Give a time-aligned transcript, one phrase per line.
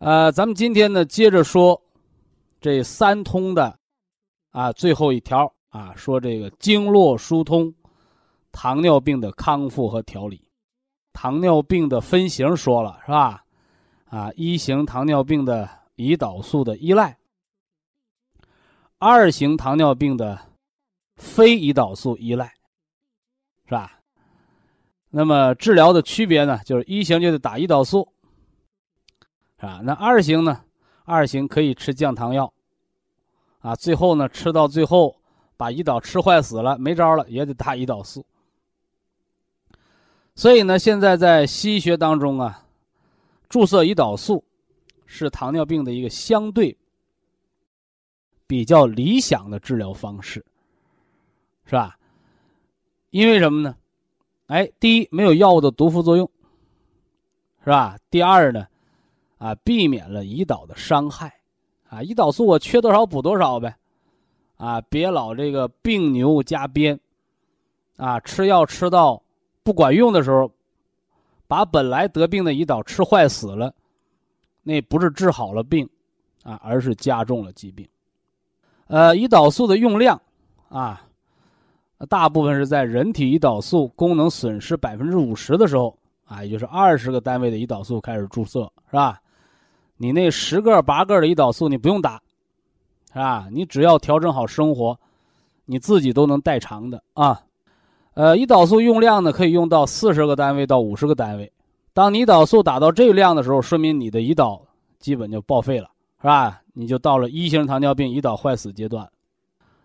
[0.00, 1.78] 呃，咱们今天呢，接着说
[2.58, 3.78] 这三通的
[4.50, 7.70] 啊最后一条啊，说这个经络疏通，
[8.50, 10.42] 糖尿病的康复和调理。
[11.12, 13.44] 糖尿病的分型说了是吧？
[14.06, 17.18] 啊，一型糖尿病的胰岛素的依赖，
[18.96, 20.40] 二型糖尿病的
[21.16, 22.46] 非胰岛素依赖，
[23.66, 24.00] 是吧？
[25.10, 28.10] 那么治疗的区别呢，就是一型就得打胰岛素。
[29.60, 29.80] 是吧？
[29.84, 30.64] 那二型呢？
[31.04, 32.50] 二型可以吃降糖药，
[33.60, 35.16] 啊，最后呢，吃到最后
[35.56, 38.24] 把胰岛吃坏死了，没招了，也得打胰岛素。
[40.36, 42.64] 所以呢，现在在西医学当中啊，
[43.48, 44.42] 注射胰岛素
[45.04, 46.74] 是糖尿病的一个相对
[48.46, 50.44] 比较理想的治疗方式，
[51.64, 51.98] 是吧？
[53.10, 53.76] 因为什么呢？
[54.46, 56.30] 哎，第一，没有药物的毒副作用，
[57.64, 57.98] 是吧？
[58.10, 58.66] 第二呢？
[59.40, 61.32] 啊，避免了胰岛的伤害，
[61.88, 63.74] 啊，胰岛素我缺多少补多少呗，
[64.58, 67.00] 啊，别老这个病牛加鞭，
[67.96, 69.22] 啊，吃药吃到
[69.62, 70.52] 不管用的时候，
[71.48, 73.74] 把本来得病的胰岛吃坏死了，
[74.62, 75.88] 那不是治好了病，
[76.42, 77.88] 啊，而是加重了疾病。
[78.88, 80.20] 呃，胰岛素的用量，
[80.68, 81.02] 啊，
[82.10, 85.96] 大部分是在人体胰岛素功能损失百分之五十的时候，
[86.26, 89.18] 啊，也就是二十个单位的胰岛素开始注射，是吧？
[90.02, 92.18] 你那十个八个的胰岛素你不用打，
[93.12, 93.48] 是吧？
[93.52, 94.98] 你只要调整好生活，
[95.66, 97.38] 你自己都能代偿的啊。
[98.14, 101.52] 呃，胰岛素用量呢可以用到四十个单位到五十个单位。
[101.92, 104.62] 当胰岛素打到这个量的时候，说明你的胰岛
[104.98, 105.90] 基本就报废了，
[106.22, 106.62] 是吧？
[106.72, 109.06] 你就到了一型糖尿病胰岛坏死阶段。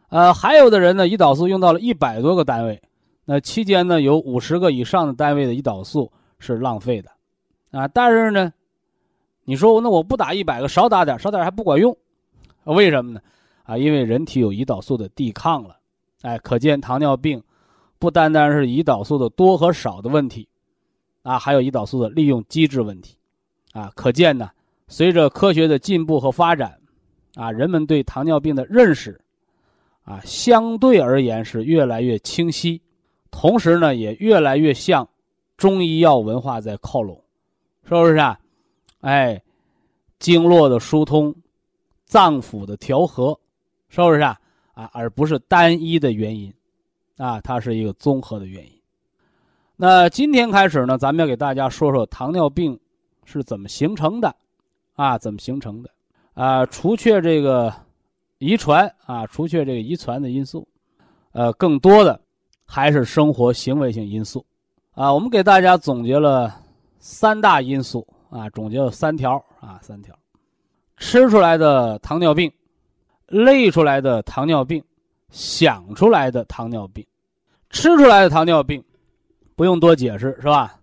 [0.07, 2.81] 呃，还有的人呢，胰岛素用到了一百多个单位，
[3.25, 6.09] 那期间呢有五十个以上的单位的胰岛素
[6.39, 7.11] 是浪费的，
[7.77, 8.53] 啊，但是呢。
[9.45, 11.95] 你说那我不打一百个，少打点，少点还不管用，
[12.63, 13.21] 为什么呢？
[13.63, 15.77] 啊，因为人体有胰岛素的抵抗了，
[16.21, 17.41] 哎，可见糖尿病
[17.97, 20.47] 不单单是胰岛素的多和少的问题，
[21.23, 23.15] 啊，还有胰岛素的利用机制问题，
[23.73, 24.49] 啊，可见呢，
[24.87, 26.77] 随着科学的进步和发展，
[27.35, 29.19] 啊，人们对糖尿病的认识，
[30.03, 32.81] 啊，相对而言是越来越清晰，
[33.31, 35.07] 同时呢，也越来越向
[35.57, 37.19] 中医药文化在靠拢，
[37.83, 38.39] 是不是啊？
[39.05, 39.39] 哎，
[40.17, 41.31] 经络的疏通，
[42.05, 43.39] 脏腑的调和，
[43.87, 44.35] 是不是啊？
[44.73, 46.51] 啊，而不是单一的原因，
[47.17, 48.71] 啊，它是一个综合的原因。
[49.75, 52.79] 那今天开始呢，咱们要给大家说说糖尿病
[53.25, 54.35] 是怎么形成的，
[54.95, 55.91] 啊，怎么形成的？
[56.33, 57.71] 啊，除却这个
[58.39, 60.67] 遗传啊，除却这个遗传的因素，
[61.31, 62.19] 呃，更多的
[62.65, 64.43] 还是生活行为性因素。
[64.95, 66.51] 啊，我们给大家总结了
[66.97, 68.03] 三大因素。
[68.35, 70.13] 啊，总结了三条啊，三条，
[70.97, 72.51] 吃出来的糖尿病，
[73.27, 74.83] 累出来的糖尿病，
[75.29, 77.05] 想出来的糖尿病，
[77.69, 78.83] 吃出来的糖尿病，
[79.55, 80.77] 不用多解释是吧？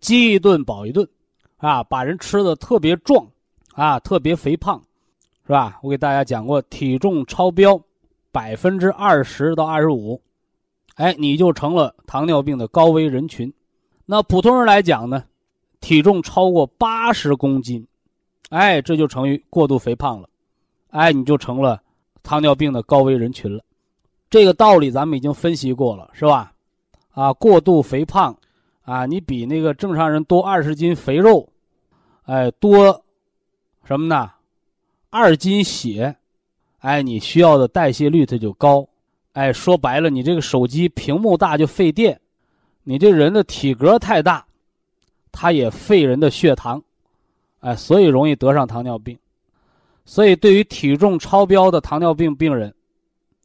[0.00, 1.06] 饥一顿饱一顿，
[1.58, 3.26] 啊，把人吃的特别壮，
[3.74, 4.80] 啊，特别肥胖，
[5.46, 5.78] 是吧？
[5.82, 7.78] 我给大家讲过，体重超标
[8.32, 10.18] 百分之二十到二十五，
[10.94, 13.52] 哎，你就成了糖尿病的高危人群。
[14.06, 15.22] 那普通人来讲呢？
[15.86, 17.86] 体重超过八十公斤，
[18.48, 20.28] 哎，这就成于过度肥胖了，
[20.90, 21.80] 哎，你就成了
[22.24, 23.62] 糖尿病的高危人群了。
[24.28, 26.52] 这个道理咱们已经分析过了，是吧？
[27.12, 28.36] 啊，过度肥胖，
[28.82, 31.48] 啊，你比那个正常人多二十斤肥肉，
[32.24, 33.04] 哎，多
[33.84, 34.32] 什么呢？
[35.10, 36.16] 二斤血，
[36.78, 38.84] 哎，你需要的代谢率它就高，
[39.34, 42.20] 哎，说白了，你这个手机屏幕大就费电，
[42.82, 44.44] 你这人的体格太大。
[45.38, 46.82] 它也费人的血糖，
[47.60, 49.16] 哎，所以容易得上糖尿病。
[50.06, 52.74] 所以，对于体重超标的糖尿病病人，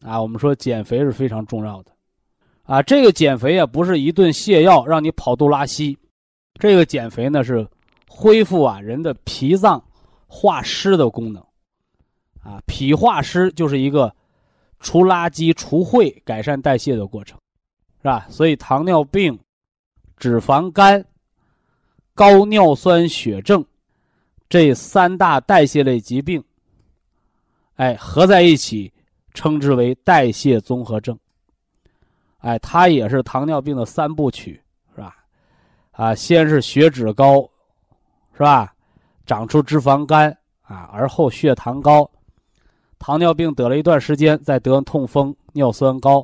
[0.01, 1.91] 啊，我们说减肥是非常重要的。
[2.63, 5.97] 啊，这个减肥啊，不是一顿泻药让你跑肚拉稀，
[6.53, 7.67] 这个减肥呢是
[8.07, 9.83] 恢复啊人的脾脏
[10.27, 11.43] 化湿的功能。
[12.41, 14.15] 啊，脾化湿就是一个
[14.79, 17.37] 除垃圾、除秽、改善代谢的过程，
[17.97, 18.25] 是吧？
[18.29, 19.37] 所以，糖尿病、
[20.15, 21.03] 脂肪肝、
[22.21, 23.65] 高尿酸血症
[24.47, 26.43] 这三大代谢类疾病。
[27.77, 28.93] 哎，合在一起，
[29.33, 31.17] 称之为代谢综合症。
[32.37, 34.61] 哎，它也是糖尿病的三部曲，
[34.93, 35.15] 是吧？
[35.93, 37.41] 啊，先是血脂高，
[38.33, 38.71] 是吧？
[39.25, 40.29] 长出脂肪肝
[40.61, 42.07] 啊，而后血糖高。
[42.99, 46.23] 糖尿病得了一段时间，再得痛风、尿酸高，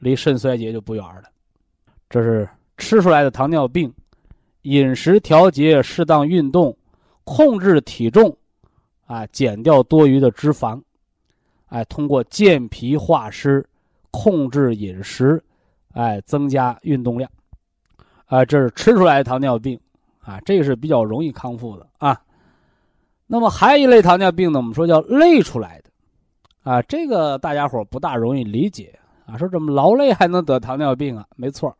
[0.00, 1.30] 离肾衰竭就不远了。
[2.10, 2.48] 这是
[2.78, 3.94] 吃出来的糖尿病。
[4.66, 6.76] 饮食调节，适当运动，
[7.22, 8.36] 控制体重，
[9.06, 10.82] 啊，减掉多余的脂肪。
[11.66, 13.64] 哎，通过健脾化湿，
[14.10, 15.40] 控制饮食，
[15.92, 17.30] 哎，增加运动量，
[18.26, 19.78] 啊，这是吃出来的糖尿病，
[20.18, 22.20] 啊，这个是比较容易康复的啊。
[23.28, 25.90] 那么还有一类糖尿病呢，我们说叫累出来的，
[26.68, 31.24] 啊，这个大家伙不大容易理解啊，说怎么劳累还能得糖尿病啊？
[31.36, 31.76] 没错，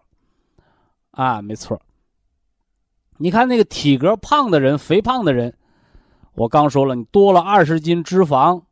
[1.10, 1.80] 啊，没错。
[3.18, 5.52] 你看那个体格胖的人，肥胖的人，
[6.34, 8.62] 我刚说了，你多了二十斤脂肪。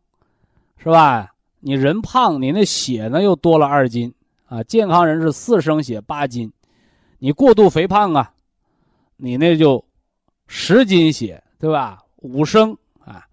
[0.77, 1.33] 是吧？
[1.61, 4.13] 你人胖，你那血呢又多了二斤
[4.45, 4.63] 啊。
[4.65, 6.53] 健康人是四升血八斤，
[7.19, 8.35] 你过度肥胖啊，
[9.17, 9.83] 你那就
[10.47, 12.03] 十斤血，对吧？
[12.17, 13.25] 五升啊，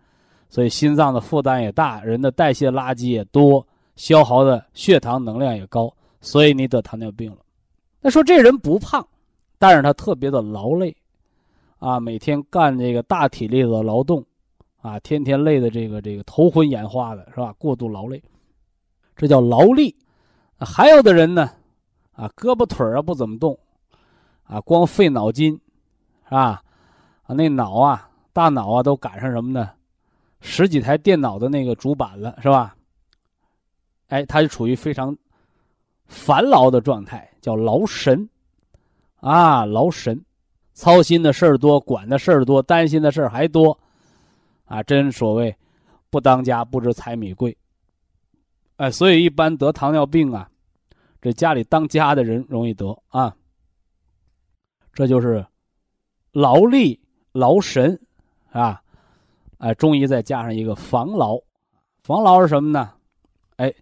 [0.49, 3.67] 所以心脏的负担也大，人的代谢垃圾也多，
[3.97, 7.39] 消耗的血糖能量也高，所以你得糖尿病了。
[7.99, 9.05] 那说这人不胖，
[9.59, 10.95] 但是他特别的劳累，
[11.81, 14.23] 啊，每天干这个大体力的劳动。
[14.81, 17.53] 啊，天天累的这个这个头昏眼花的，是吧？
[17.59, 18.19] 过度劳累，
[19.15, 19.95] 这叫劳力。
[20.57, 21.51] 还有的人呢，
[22.13, 23.55] 啊，胳膊腿啊不怎么动，
[24.43, 25.53] 啊，光费脑筋，
[26.25, 26.63] 是吧？
[27.21, 29.69] 啊，那脑啊，大脑啊都赶上什么呢？
[30.39, 32.75] 十几台电脑的那个主板了，是吧？
[34.07, 35.15] 哎，他就处于非常
[36.07, 38.27] 烦劳的状态，叫劳神。
[39.17, 40.19] 啊，劳神，
[40.73, 43.77] 操心的事儿多，管的事儿多，担心的事儿还多。
[44.65, 45.55] 啊，真所谓，
[46.09, 47.55] 不当家不知柴米贵。
[48.77, 50.49] 哎，所以一般得糖尿病啊，
[51.21, 53.35] 这家里当家的人容易得啊。
[54.93, 55.45] 这就是
[56.31, 56.99] 劳力
[57.31, 57.99] 劳神
[58.49, 58.81] 啊，
[59.57, 61.37] 哎，中医再加上一个防劳，
[62.03, 62.91] 防劳是什么呢？
[63.57, 63.73] 哎，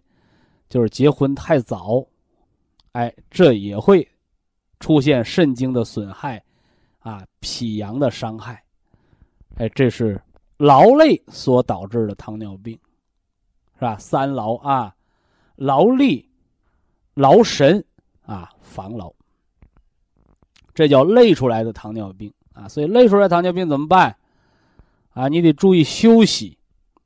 [0.68, 2.04] 就是结婚太早，
[2.92, 4.06] 哎，这也会
[4.80, 6.42] 出现肾经的损害，
[7.00, 8.62] 啊，脾阳的伤害，
[9.56, 10.20] 哎，这是。
[10.56, 12.78] 劳累所导致的糖尿病，
[13.76, 13.96] 是吧？
[13.96, 14.94] 三劳啊，
[15.56, 16.28] 劳力、
[17.14, 17.82] 劳神
[18.26, 19.10] 啊，防劳，
[20.74, 22.68] 这叫累出来的糖尿病啊。
[22.68, 24.14] 所以累出来糖尿病怎么办？
[25.14, 26.58] 啊，你得注意休息，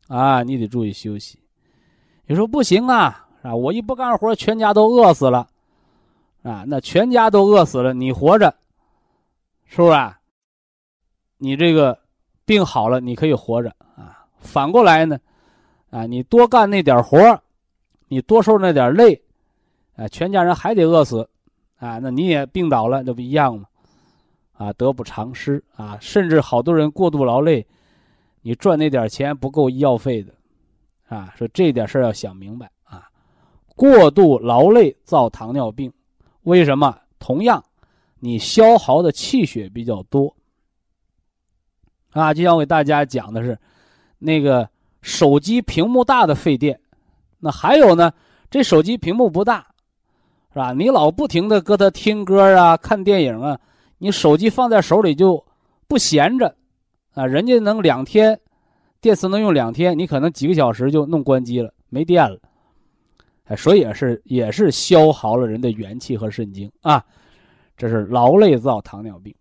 [0.08, 1.38] 啊，你得注意休息。
[2.26, 5.46] 你说不行啊，啊，我一不干活，全家都饿死了，
[6.42, 8.52] 啊，那全家都饿死了，你活着，
[9.66, 9.92] 是不是？
[9.94, 10.18] 啊？
[11.38, 11.98] 你这个。
[12.46, 14.26] 病好了，你可以活着啊。
[14.38, 15.18] 反过来呢，
[15.88, 17.18] 啊，你多干那点活
[18.06, 19.18] 你多受那点累，
[19.96, 21.26] 啊，全家人还得饿死，
[21.76, 23.66] 啊，那你也病倒了，那不一样吗？
[24.52, 25.96] 啊，得不偿失啊。
[26.02, 27.66] 甚至好多人过度劳累，
[28.42, 30.34] 你赚那点钱不够医药费的，
[31.08, 33.08] 啊，说这点事儿要想明白啊。
[33.74, 35.90] 过度劳累造糖尿病，
[36.42, 36.94] 为什么？
[37.18, 37.64] 同样，
[38.24, 40.34] 你消耗的气血比较多。
[42.12, 43.58] 啊，就像我给大家讲的是，
[44.18, 44.66] 那个
[45.02, 46.80] 手机屏幕大的费电，
[47.38, 48.10] 那还有呢，
[48.50, 49.66] 这手机屏幕不大，
[50.54, 50.72] 是吧？
[50.72, 53.60] 你老不停的搁它听歌啊、看电影啊，
[53.98, 55.44] 你手机放在手里就
[55.86, 56.56] 不闲着，
[57.12, 58.40] 啊，人家能两天，
[59.02, 62.38] 电池能用两天，你可能几个小时就弄关机了，没电了，
[63.44, 67.04] 哎，所以也是也是消耗了人的元气和肾精啊，
[67.76, 69.34] 这是劳累造糖尿病。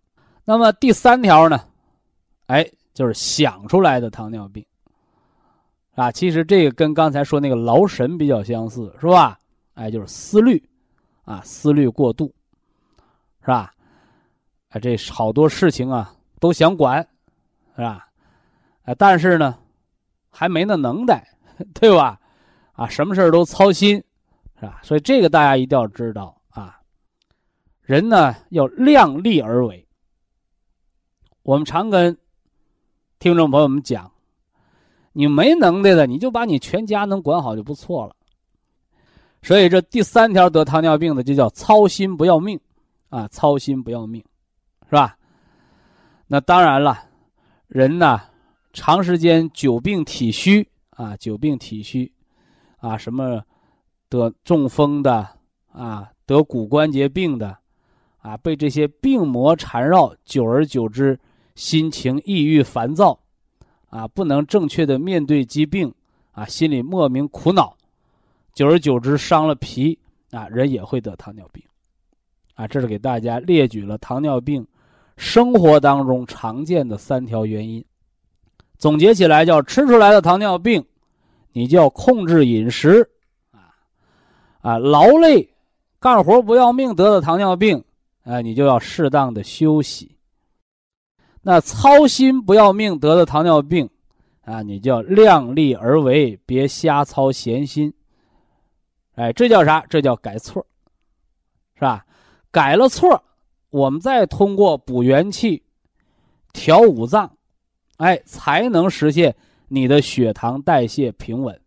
[0.44, 1.60] 那么第三条呢？
[2.46, 4.64] 哎，就是想出来的糖尿病，
[5.94, 9.38] 啊，其实这个跟刚才说那个劳神比较相似，是吧？
[9.72, 10.62] 哎，就是思虑，
[11.24, 12.32] 啊，思虑过度，
[13.40, 13.72] 是吧？
[14.68, 17.00] 哎，这好多事情啊都想管，
[17.74, 18.06] 是吧？
[18.82, 19.56] 哎，但是呢，
[20.28, 21.26] 还没那能耐，
[21.72, 22.20] 对吧？
[22.74, 23.96] 啊，什么事都操心，
[24.60, 24.80] 是吧？
[24.82, 26.33] 所以这个大家一定要知道，
[27.84, 29.86] 人呢要量力而为。
[31.42, 32.16] 我们常跟。
[33.20, 34.12] 听众朋友们讲，
[35.14, 38.14] 你没能耐的，你就把你全家能管好就不错了。
[39.40, 42.60] 所以这第三条得糖尿病的就叫操心不要命，
[43.08, 44.22] 啊，操心不要命，
[44.90, 45.16] 是吧？
[46.26, 47.02] 那当然了，
[47.66, 48.20] 人呢，
[48.74, 52.12] 长时间久病体虚啊，久病体虚，
[52.76, 53.42] 啊，什么
[54.10, 55.26] 得中风的
[55.72, 57.56] 啊，得骨关节病的，
[58.24, 61.20] 啊，被这些病魔缠绕，久而久之。
[61.54, 63.16] 心情抑郁烦躁，
[63.88, 65.94] 啊，不能正确的面对疾病，
[66.32, 67.76] 啊，心里莫名苦恼，
[68.52, 69.96] 久而久之伤了脾，
[70.32, 71.62] 啊，人也会得糖尿病，
[72.56, 74.66] 啊，这是给大家列举了糖尿病
[75.16, 77.84] 生活当中常见的三条原因。
[78.76, 80.84] 总结起来叫吃出来的糖尿病，
[81.52, 83.08] 你就要控制饮食，
[83.52, 83.70] 啊，
[84.60, 85.48] 啊，劳累
[86.00, 87.84] 干活不要命得的糖尿病，
[88.24, 90.16] 哎，你就要适当的休息。
[91.42, 93.88] 那操心不要命得的糖尿病，
[94.42, 97.92] 啊，你就要量力而为，别瞎操闲心。
[99.14, 99.84] 哎，这叫啥？
[99.88, 100.66] 这叫改错，
[101.74, 102.04] 是吧？
[102.50, 103.22] 改了错，
[103.70, 105.62] 我们再通过补元气、
[106.52, 107.30] 调五脏，
[107.98, 109.36] 哎，才能实现
[109.68, 111.60] 你的血糖代谢平稳，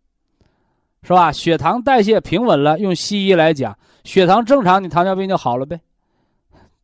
[1.02, 1.30] 是吧？
[1.30, 5.80] 血糖代谢平稳了，用西医来讲，血糖正常，你糖尿病就好了呗，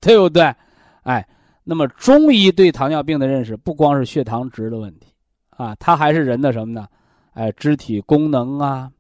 [0.05, 0.55] 对不对？
[1.03, 1.27] 哎。
[1.67, 5.07] 那么，中医对糖尿病的认识不光是血糖值的问题，
[5.49, 6.87] 啊，它还是人的什么呢？
[7.33, 8.93] 哎，肢体功能啊，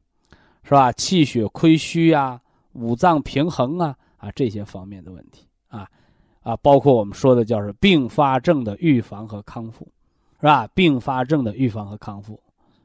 [0.62, 0.90] 是吧？
[0.92, 2.40] 气血亏虚啊，
[2.72, 5.86] 五脏平衡啊，啊，这些方面的问题啊，
[6.42, 9.86] 啊，包括我们说的叫是并发症的预防和康复，
[10.40, 10.66] 是吧？
[10.72, 12.40] 并发症的预防和康复，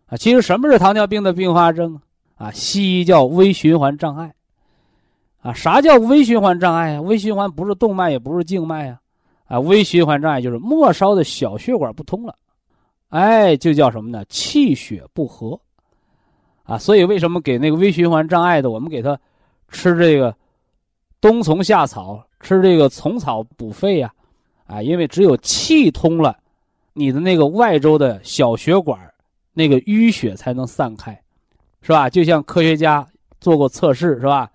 [0.07, 1.95] 啊，其实什么是糖尿病的并发症
[2.35, 2.47] 啊？
[2.47, 4.35] 啊，西医叫微循环障碍，
[5.41, 7.01] 啊，啥叫微循环障碍啊？
[7.01, 8.99] 微循环不是动脉，也不是静脉啊。
[9.47, 12.35] 啊，微循环障碍就是末梢的小血管不通了，
[13.07, 14.23] 哎，就叫什么呢？
[14.25, 15.59] 气血不和，
[16.63, 19.17] 啊，所以为什么给那个微循环障碍的，我们给他
[19.69, 20.35] 吃这个
[21.19, 24.13] 冬虫夏草，吃这个虫草补肺呀？
[24.67, 26.37] 啊，因为只有气通了，
[26.93, 28.99] 你的那个外周的小血管
[29.51, 31.19] 那个淤血才能散开，
[31.81, 32.07] 是吧？
[32.07, 33.07] 就像科学家
[33.41, 34.47] 做过测试，是吧？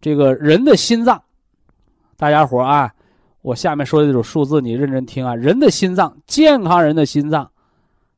[0.00, 1.22] 这个人的心脏，
[2.16, 2.92] 大家伙啊。
[3.42, 5.32] 我下面说的这种数字，你认真听啊！
[5.36, 7.48] 人的心脏，健康人的心脏，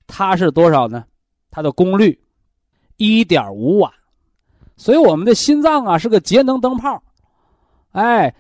[0.07, 1.05] 它是多少呢？
[1.51, 2.19] 它的功率
[2.97, 3.93] 一点五瓦，
[4.79, 7.03] 所以我们的心脏啊是个节能灯泡，
[7.93, 8.35] 哎，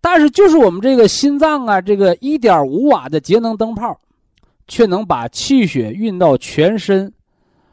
[0.00, 3.98] 但是就是我们这个心脏啊，这个一点五瓦的节能灯泡，
[4.68, 7.12] 却能把气血运到全身，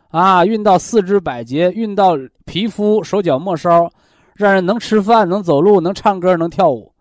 [0.10, 3.88] 啊，运到四肢百节，运到皮肤、手脚末梢，
[4.36, 6.92] 让人能吃饭、能走路、能唱歌、能跳舞。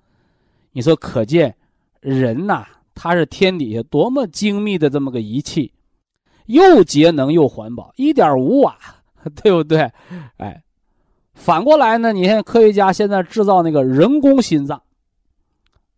[0.72, 1.54] 你说，可见
[2.00, 5.72] 人呐，他是天底下多么精密的这么个仪器，
[6.46, 8.76] 又节能又环保，一点五瓦，
[9.42, 9.90] 对不对？
[10.36, 10.62] 哎，
[11.34, 14.80] 反过来呢，你看科学家现在制造那个人工心脏，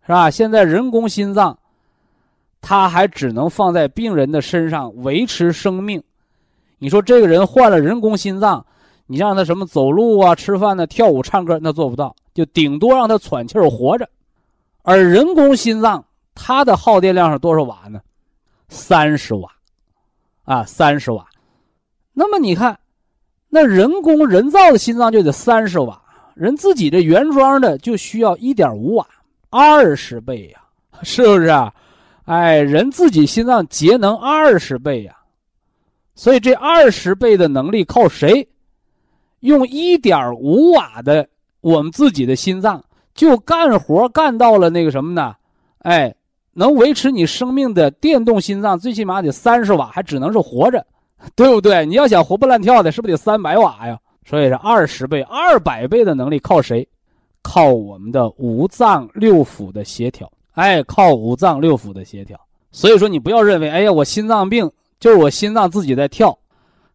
[0.07, 0.31] 是吧？
[0.31, 1.59] 现在人工心脏，
[2.61, 6.03] 它还只能放在病人的身上维持生命。
[6.79, 8.65] 你说这个人换了人工心脏，
[9.13, 14.09] 你让他什么走路啊、吃饭呢、跳舞、唱歌，那做不到，就顶多让他喘气儿活着。
[14.81, 16.03] 而人工心脏
[16.35, 18.01] 它的耗电量是多少瓦呢？
[18.71, 19.51] 三十瓦，
[20.45, 21.27] 啊，三十瓦。
[22.15, 22.79] 那么你看，
[23.51, 26.01] 那人工人造的心脏就得三十瓦，
[26.35, 29.07] 人自己的原装的就需要一点五瓦，
[29.51, 30.63] 二十倍呀，
[31.05, 31.75] 是不是啊？
[32.25, 35.15] 哎，人自己心脏节能二十倍呀，
[36.15, 38.49] 所以这二十倍的能力靠谁？
[39.43, 41.29] 用一点五瓦的
[41.61, 42.83] 我们自己的心脏。
[43.15, 45.35] 就干活干到了那个什么呢？
[45.81, 46.15] 哎，
[46.55, 50.83] 能维持你生命的电动心脏，最起码得三十瓦，还只能是活着，
[51.37, 51.85] 对不对？
[51.85, 53.99] 你要想活蹦乱跳的，是不是得三百瓦呀？
[54.25, 56.89] 所以是二十倍、二百倍的能力靠谁？
[57.43, 60.31] 靠我们的五脏六腑的协调。
[60.53, 62.41] 哎，靠五脏六腑的协调。
[62.71, 66.39] 所以说，你不要认为，哎呀，我心脏病就是我心脏自己在跳，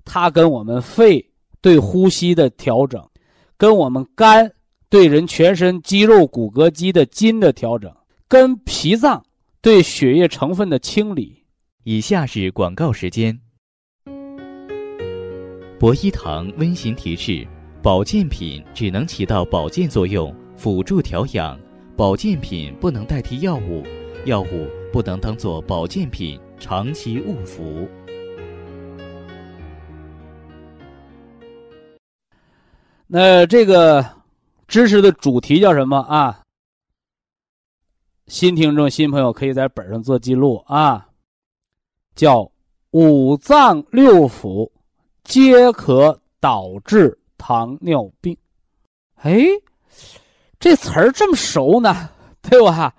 [0.04, 1.24] 它跟我们肺
[1.61, 3.03] 对呼吸的调整，
[3.57, 4.51] 跟我们肝。
[4.89, 7.93] 对人全身肌肉骨骼肌的筋的调整，
[8.29, 9.21] 跟脾脏
[9.61, 11.43] 对血液成分的清理。
[11.83, 13.37] 以下是广告时间。
[15.77, 17.45] 博一堂温馨提示：
[17.83, 21.59] 保健品只能起到保健作用，辅助调养；
[21.97, 23.83] 保健品不能代替药物，
[24.23, 27.85] 药物不能当做保健品长期误服。
[33.07, 34.05] 那这个。
[34.67, 36.43] 知识的主题叫什么啊？
[38.27, 41.07] 新听众、新朋友可以在本上做记录啊，
[42.15, 42.51] 叫
[42.91, 44.69] 五脏六腑
[45.23, 48.37] 皆可导致糖尿病。
[49.15, 49.39] 哎，
[50.59, 52.09] 这词儿这么熟呢，
[52.43, 52.93] 对吧？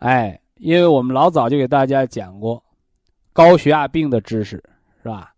[0.00, 2.62] 哎，因为我们老早就给大家讲过
[3.32, 4.62] 高血压病的知识，
[5.02, 5.29] 是吧？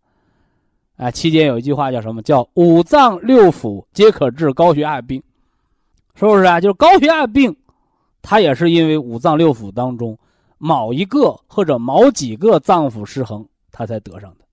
[0.96, 2.22] 啊，期间有一句话叫什么？
[2.22, 5.20] 叫五脏六腑皆可治高血压病，
[6.14, 6.60] 是不是啊？
[6.60, 7.56] 就是高血压病，
[8.20, 10.16] 它也是因为五脏六腑当中
[10.58, 14.44] 某一个或者某几个脏腑失衡，它才得上的。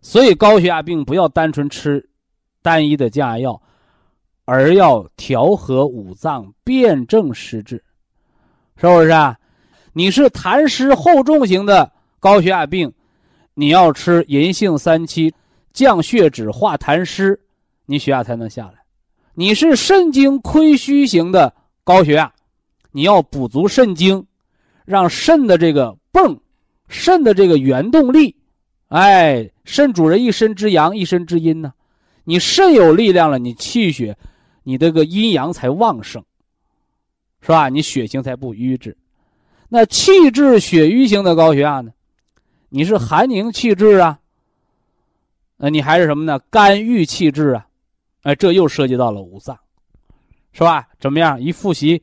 [0.00, 2.08] 所以高血压病不要单纯吃
[2.62, 3.60] 单一的降压药，
[4.44, 7.82] 而要调和五脏，辨证施治，
[8.76, 9.36] 是不是啊？
[9.92, 11.90] 你是痰湿厚重型的
[12.20, 12.92] 高血压病。
[13.58, 15.34] 你要吃银杏三七，
[15.72, 17.40] 降血脂、化痰湿，
[17.86, 18.74] 你血压才能下来。
[19.34, 22.32] 你是肾精亏虚型的高血压，
[22.92, 24.24] 你要补足肾精，
[24.84, 26.38] 让肾的这个泵、
[26.86, 28.36] 肾的这个原动力，
[28.90, 31.72] 哎，肾主人一身之阳，一身之阴呢。
[32.22, 34.16] 你肾有力量了，你气血，
[34.62, 36.24] 你这个阴阳才旺盛，
[37.40, 37.68] 是吧？
[37.68, 38.96] 你血型才不瘀滞。
[39.68, 41.90] 那气滞血瘀型的高血压呢？
[42.68, 44.18] 你是寒凝气滞啊？
[45.56, 46.38] 那你还是什么呢？
[46.50, 47.66] 肝郁气滞啊？
[48.22, 49.58] 哎，这又涉及到了五脏，
[50.52, 50.88] 是吧？
[51.00, 51.40] 怎么样？
[51.40, 52.02] 一复习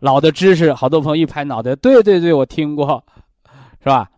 [0.00, 3.04] 老的知识，好多朋友一拍脑袋，对对对，我听过，
[3.80, 4.10] 是吧？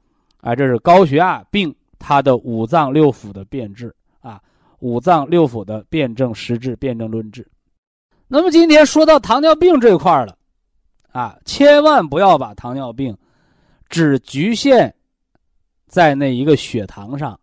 [0.42, 4.40] 哎，这是高血压病它的五脏六腑的辨治啊，
[4.78, 7.46] 五脏六腑的辨证实治、辨证论治。
[8.28, 10.37] 那么今天说到糖尿病这块了，
[11.12, 13.16] 啊，千万不要把糖尿病
[13.88, 14.94] 只局限。
[15.87, 17.38] 在那一个血糖上，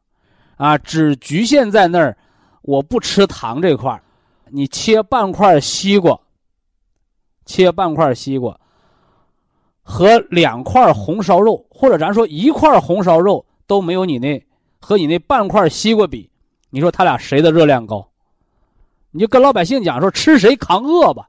[0.58, 2.16] 啊，只局限在那儿，
[2.62, 4.02] 我不吃糖这块儿
[4.50, 6.20] 你切半块西瓜，
[7.46, 8.60] 切半块西瓜，
[9.82, 14.46] 和两块红烧肉，或者咱说一块红烧肉都没有你那
[14.80, 16.30] 和你那半块西瓜比，
[16.70, 18.08] 你说他俩谁的热量高？
[19.12, 21.28] 你就跟老百姓讲说吃谁扛饿吧。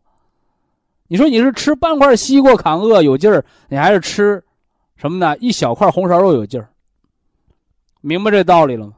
[1.06, 4.42] 你说你是吃半块西瓜扛饿有劲儿，你还是吃
[4.96, 5.36] 什么呢？
[5.38, 6.68] 一小块红烧肉有劲儿。
[8.06, 8.92] 明白这道理了吗？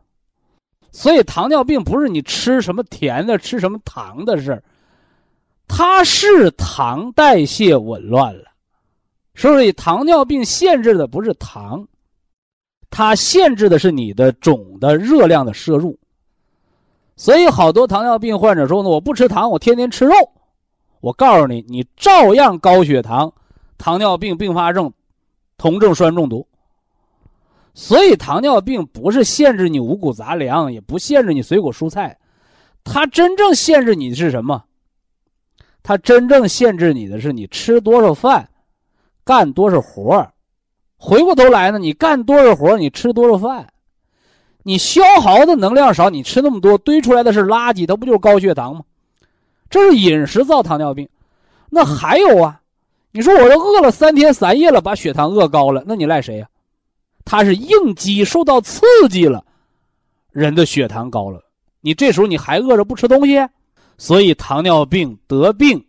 [0.90, 4.62] 所以糖尿病不是你吃什么甜的、吃什么糖的事儿，
[5.68, 8.44] 它是糖代谢紊乱了。
[9.34, 11.86] 所以糖尿病限制的不是糖，
[12.90, 15.96] 它限制的是你的总的热量的摄入。
[17.14, 20.14] 所以好多糖尿病患者说呢，我不吃糖，我天天吃肉。
[21.00, 23.32] 我告诉你，你照样高血糖、
[23.78, 24.92] 糖尿病并发症、
[25.58, 26.46] 酮症酸中毒。
[27.78, 32.18] 所以糖尿病不是限制你五谷杂粮，也不限制你水果蔬菜，
[32.82, 34.64] 它真正限制你的是什么？
[35.82, 38.48] 它真正限制你的是你吃多少饭，
[39.24, 40.26] 干多少活
[40.96, 43.70] 回过头来呢，你干多少活你吃多少饭，
[44.62, 48.80] 你消耗的能量少，你吃那么多堆出来的是垃圾，它不就是高血糖吗？
[49.68, 51.06] 这是饮食造糖尿病。
[51.68, 52.62] 那还有啊，
[53.10, 56.48] 你说我都饿了三天三夜了，把血糖饿高了，那你赖谁呀？
[57.26, 59.44] 它是应激受到刺激了，
[60.30, 61.42] 人的血糖高了，
[61.80, 63.36] 你这时候你还饿着不吃东西，
[63.98, 65.84] 所以糖尿病得病，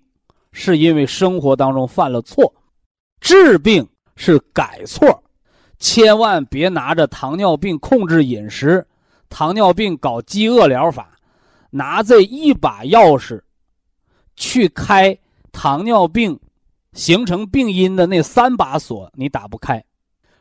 [0.52, 2.52] 是因为生活当中犯了错，
[3.22, 5.24] 治病是改错，
[5.78, 8.84] 千万别拿着糖尿病控制饮食，
[9.30, 11.12] 糖尿病搞饥饿疗法，
[11.70, 13.40] 拿这一把钥匙，
[14.36, 15.16] 去开
[15.52, 16.40] 糖尿病
[16.94, 19.84] 形成病因的那三把锁，你打不开。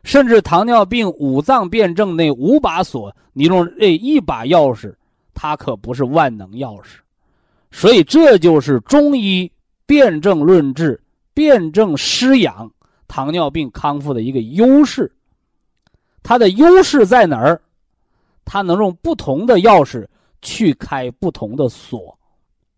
[0.07, 4.95] 甚至糖尿病五脏辩证那五把锁，你用这一把钥匙，
[5.35, 6.99] 它可不是万能钥匙，
[7.73, 9.51] 所以这就是中医
[9.85, 11.03] 辨证论治、
[11.35, 12.71] 辨证施养
[13.09, 15.13] 糖尿病康复的一个优势。
[16.23, 17.61] 它的优势在哪儿？
[18.45, 20.07] 它能用不同的钥匙
[20.41, 22.17] 去开不同的锁，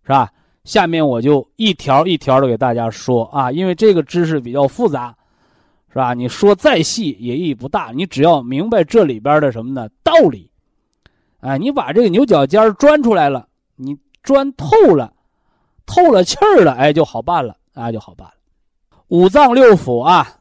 [0.02, 0.32] 是吧？
[0.64, 5.14] 下面我就一条一条的给大家说啊，因为这个知识比较复杂。
[5.98, 6.14] 是吧？
[6.14, 9.88] 你说再细也意义不大，你只要明白这里边的什么呢？
[10.04, 10.48] 道理，
[11.40, 15.12] 哎，你把这个牛角尖钻出来了，你钻透了，
[15.87, 18.34] 透了气儿了，哎，就好办了，哎，就好办了。
[19.08, 20.38] 五脏六腑啊，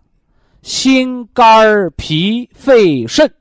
[0.62, 3.34] 心肝脾肺肾，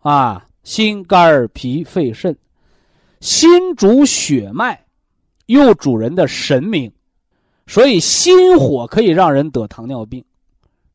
[0.00, 2.36] 啊，心肝脾肺肾，
[3.20, 4.78] 心主血脉，
[5.46, 6.92] 又主人的神明，
[7.66, 10.22] 所以心火可以让人得糖尿病。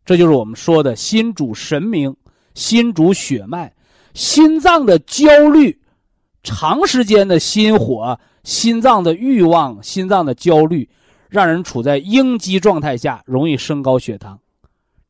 [0.05, 2.15] 这就是我们说的心主神明，
[2.53, 3.73] 心主血脉，
[4.13, 5.77] 心脏的焦虑，
[6.43, 10.87] 长时间的心火，心脏的欲望，心脏的焦虑，
[11.27, 14.39] 让人处在应激状态下，容易升高血糖。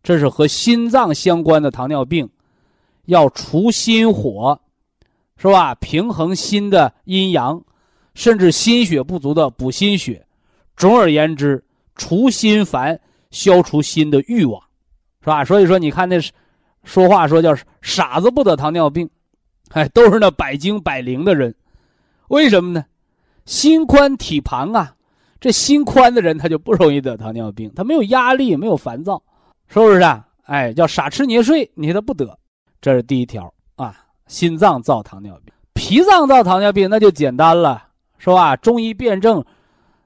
[0.01, 2.29] 这是和心脏相关的糖尿病，
[3.05, 4.57] 要除心火，
[5.35, 5.75] 是吧？
[5.75, 7.61] 平衡心的阴阳，
[8.13, 10.25] 甚至心血不足的补心血。
[10.77, 11.61] 总而言之，
[11.95, 12.97] 除心烦，
[13.31, 14.61] 消除心的欲望，
[15.25, 15.43] 是吧？
[15.43, 16.17] 所以说，你看那
[16.83, 19.09] 说话说叫傻子不得糖尿病，
[19.71, 21.53] 哎，都是那百精百灵的人。
[22.27, 22.85] 为什么呢？
[23.47, 24.95] 心宽体胖啊，
[25.39, 29.19] 这心宽的人他就不容易得糖尿病，他没有压力，没有烦躁，
[29.67, 30.23] 是不是啊？
[30.43, 32.37] 哎，叫傻吃捏睡，你他不得。
[32.79, 37.83] 这是第一条啊，心脏造糖尿病，脾脏造糖尿病那就简单了，
[38.19, 38.55] 是吧？
[38.57, 39.43] 中医辩证，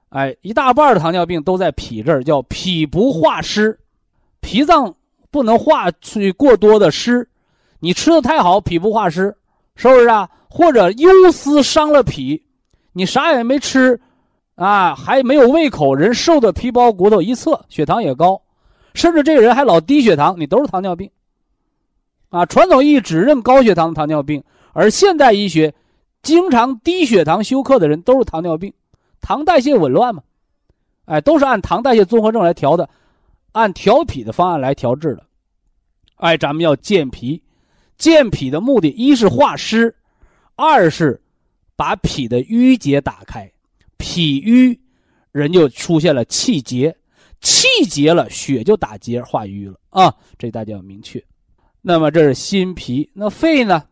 [0.10, 3.78] 哎，一大半的糖尿病都在脾这儿，叫脾不化湿，
[4.40, 4.96] 脾脏
[5.32, 7.28] 不能化去过多的湿，
[7.80, 9.36] 你吃的太好，脾不化湿，
[9.76, 10.30] 是不是啊？
[10.50, 12.42] 或者忧思伤了脾，
[12.94, 14.00] 你啥也没吃，
[14.56, 18.42] 啊，还没有胃口，人瘦的皮包骨头，一测血糖也高，
[18.94, 21.10] 甚至这个人还老低血糖，你都是糖尿病。
[22.30, 25.74] 啊，传统意义只认高血糖糖尿病，而现代医学
[26.22, 28.74] 经常低血糖休克的人都是糖尿病，
[29.22, 30.22] 糖代谢紊乱嘛，
[31.06, 32.90] 哎，都是按糖代谢综合症来调的，
[33.52, 35.26] 按调脾的方案来调治的，
[36.16, 37.42] 哎，咱们要健脾，
[37.98, 39.96] 健脾的目的，一是化湿，
[40.56, 41.22] 二是
[41.76, 43.52] 把脾的淤结打开，
[43.98, 44.80] 脾瘀，
[45.32, 46.96] 人就出现了气结，
[47.42, 51.24] 气结了，血就打结化瘀了啊，这大家要明确。
[51.82, 53.84] 那么这是心脾，那肺呢？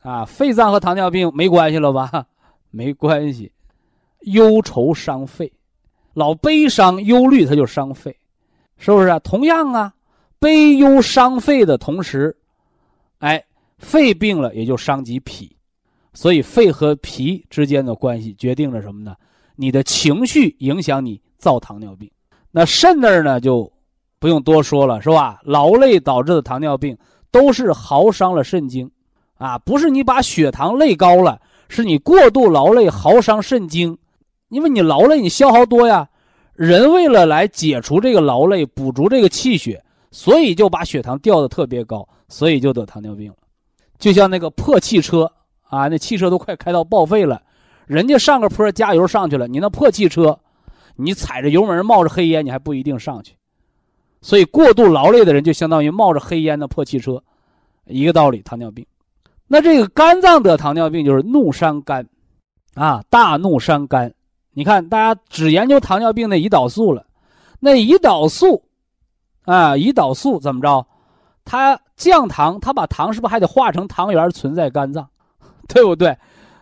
[0.00, 2.26] 啊，肺脏和糖尿病没关系了吧？
[2.70, 3.52] 没关系，
[4.20, 5.52] 忧愁伤肺，
[6.14, 8.16] 老悲伤忧虑，它就伤肺，
[8.78, 9.18] 是不是啊？
[9.18, 9.92] 同样啊，
[10.38, 12.34] 悲忧伤肺的同时，
[13.18, 13.44] 哎，
[13.78, 15.54] 肺病了也就伤及脾，
[16.14, 19.14] 所以肺和脾之间的关系决定了什么呢？
[19.56, 22.10] 你的情绪影响你造糖尿病，
[22.50, 23.70] 那肾那儿呢就。
[24.20, 25.38] 不用多说了，是吧？
[25.44, 26.98] 劳累导致的糖尿病
[27.30, 28.90] 都是耗伤了肾精，
[29.36, 33.96] 啊，不是你把血糖累高了，是你过度劳累耗伤肾精，
[34.48, 36.08] 因为你劳累你消耗多呀，
[36.58, 43.36] 人为了来解除这个劳累，补足这个气血，所以就把血糖调的特别高，所以就得糖尿病了。
[43.96, 45.30] 就像那个破汽车
[45.68, 47.40] 啊，那汽车都快开到报废了，
[47.86, 50.36] 人家上个坡加油上去了，你那破汽车，
[50.96, 53.36] 你踩着油门冒着黑烟，你还不一定上去。
[54.20, 57.22] 所以，过度劳累的人就相当于冒着黑烟的破汽车，
[57.86, 58.42] 一个道理。
[58.42, 58.84] 糖尿病，
[59.46, 62.04] 那这个肝脏得糖尿病就是怒伤肝，
[62.74, 64.12] 啊，大怒伤肝。
[64.58, 67.06] 你看，大家只研究糖尿病的胰岛素了，
[67.60, 68.60] 那胰岛素，
[69.44, 70.84] 啊，胰岛素怎么着？
[71.44, 75.08] 它降糖，它把糖是不是还得化成糖原存在肝脏，
[75.68, 76.18] 对不对？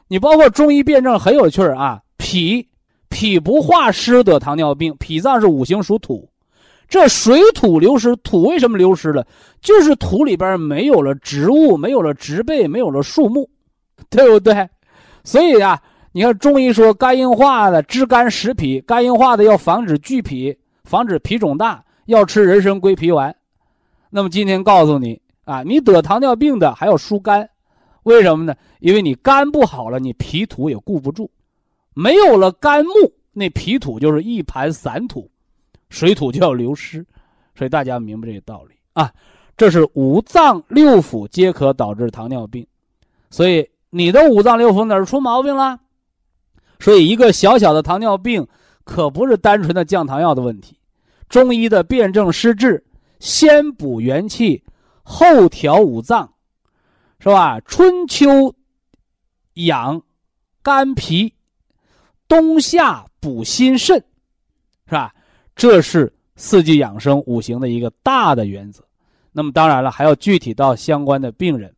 [0.08, 2.68] 你包括中医辩证很有趣啊，脾，
[3.08, 6.28] 脾不化湿得糖尿病，脾脏是五行属土。
[6.90, 9.26] 这水土流失，土为什么流失了？
[9.62, 13.48] 就是土里边没有了植物，没有了植被，没有了树木，
[14.10, 14.68] 对不对？
[15.24, 15.82] 所以啊，
[16.16, 23.36] 你看中医说肝硬化的知肝实脾，肝硬化的要防止聚脾，防止脾肿大，要吃人参归脾丸。
[24.08, 27.46] 那么今天告诉你啊，你得糖尿病的还要疏肝，
[28.04, 28.54] 为什么呢？
[28.80, 31.30] 因为你肝不好了，你脾土也固不住，
[31.92, 35.30] 没有了肝木，那脾土就是一盘散土。
[35.90, 37.04] 水土就要流失，
[37.54, 39.12] 所以大家明白这个道理啊。
[39.54, 42.66] 这是五脏六腑皆可导致糖尿病，
[43.28, 45.78] 所以你的五脏六腑哪儿出毛病了？
[46.86, 48.46] 所以一个小小的糖尿病
[48.84, 50.78] 可不是单纯的降糖药的问题。
[51.28, 52.80] 中医的辨证施治，
[53.18, 54.62] 先补元气，
[55.02, 56.32] 后调五脏，
[57.18, 57.58] 是吧？
[57.62, 58.54] 春秋
[59.54, 60.00] 养
[60.62, 61.34] 肝脾，
[62.28, 63.96] 冬夏补心肾，
[64.86, 65.12] 是吧？
[65.56, 68.84] 这是四季养生五行的一个大的原则，
[69.32, 71.74] 那么当然了，还要具体到相关的病人，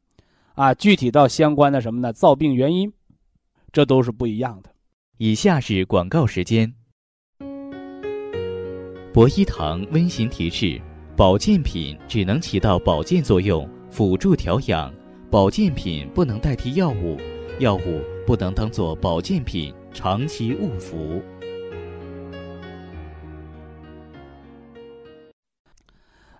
[0.54, 2.12] 啊，具体到相关的什么呢？
[2.12, 2.92] 造病原因，
[3.72, 4.68] 这都是不一样的。
[5.20, 6.72] 以下是广告时间。
[9.12, 10.80] 博一堂温馨提示：
[11.16, 14.88] 保健品只能起到保健作用，辅助调养；
[15.28, 17.18] 保健品不能代替药物，
[17.58, 21.20] 药物不能当做保健品长期误服。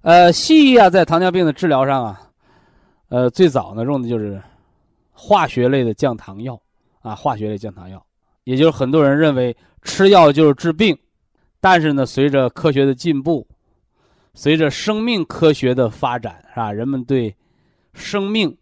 [0.02, 2.30] 呃，西医啊，在糖尿病的治疗上啊，
[3.08, 4.40] 呃，最早呢用的就是
[5.10, 6.62] 化学类的降糖药
[7.00, 8.00] 啊，化学类降糖药，
[8.48, 10.96] 也就是很多人认为吃药就是治病，
[11.61, 13.46] 但是呢，随着科学的进步，
[14.32, 16.72] 随着生命科学的发展，是吧？
[16.72, 17.37] 人们对
[17.92, 18.56] 生命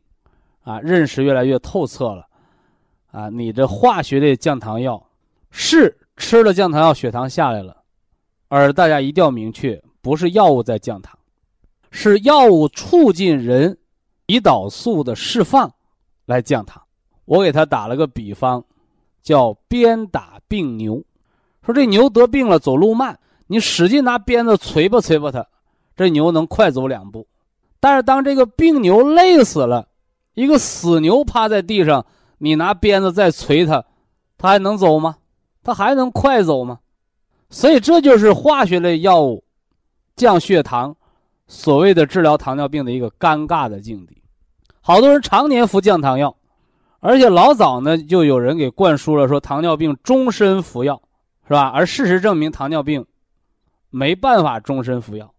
[0.65, 2.27] 啊认识越来越透彻了，
[3.13, 5.01] 啊，你的化学类降糖药
[5.53, 7.77] 是吃了降糖药血糖下来了，
[8.49, 11.17] 而大家一定要明确，不是药物在降糖。
[11.93, 13.79] 是药物促进人
[14.27, 15.73] 胰岛素的释放
[16.25, 16.83] 来降糖。
[17.25, 18.65] 我给他打了个比方，
[19.27, 21.03] 叫鞭打病牛。
[21.65, 25.45] 说这牛得病了，走路慢，你使劲拿鞭子捶吧捶吧它，
[25.97, 27.27] 这牛能快走两步。
[27.81, 29.89] 但是当这个病牛累死了，
[30.35, 32.07] 一个死牛趴在地上，
[32.39, 33.85] 你拿鞭子再捶它，
[34.39, 35.17] 它还能走吗？
[35.65, 36.79] 它还能快走吗？
[37.51, 39.43] 所以这就是化学类药物
[40.15, 40.95] 降血糖，
[41.49, 44.23] 所谓的治疗糖尿病的一个尴尬的境地。
[44.81, 46.37] 好多人常年服降糖药，
[47.01, 51.01] 而且老早呢就有人给灌输了说糖尿病终身服药，
[51.47, 51.71] 是吧？
[51.75, 53.05] 而事实证明糖尿病
[53.91, 55.33] 没办法终身服药，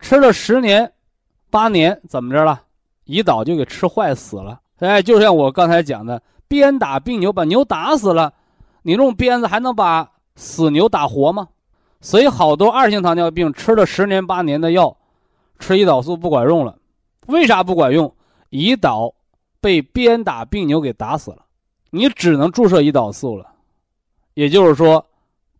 [0.00, 0.92] 吃了十年、
[1.50, 2.62] 八年怎么着了？
[3.06, 4.60] 胰岛就给吃坏死了。
[4.78, 8.32] 哎，就像我刚才讲的，鞭打病牛，把牛打死了，
[8.82, 10.10] 你用鞭子还能把？
[10.40, 11.48] 死牛打活吗？
[12.00, 14.96] 所以好多二型糖尿病吃了十年八年的药，
[15.58, 16.76] 吃胰岛素不管用了。
[17.26, 18.14] 为啥不管用？
[18.50, 19.12] 胰岛
[19.60, 21.44] 被鞭打病牛给打死了，
[21.90, 23.46] 你只能注射胰岛素了。
[24.34, 25.04] 也就是说，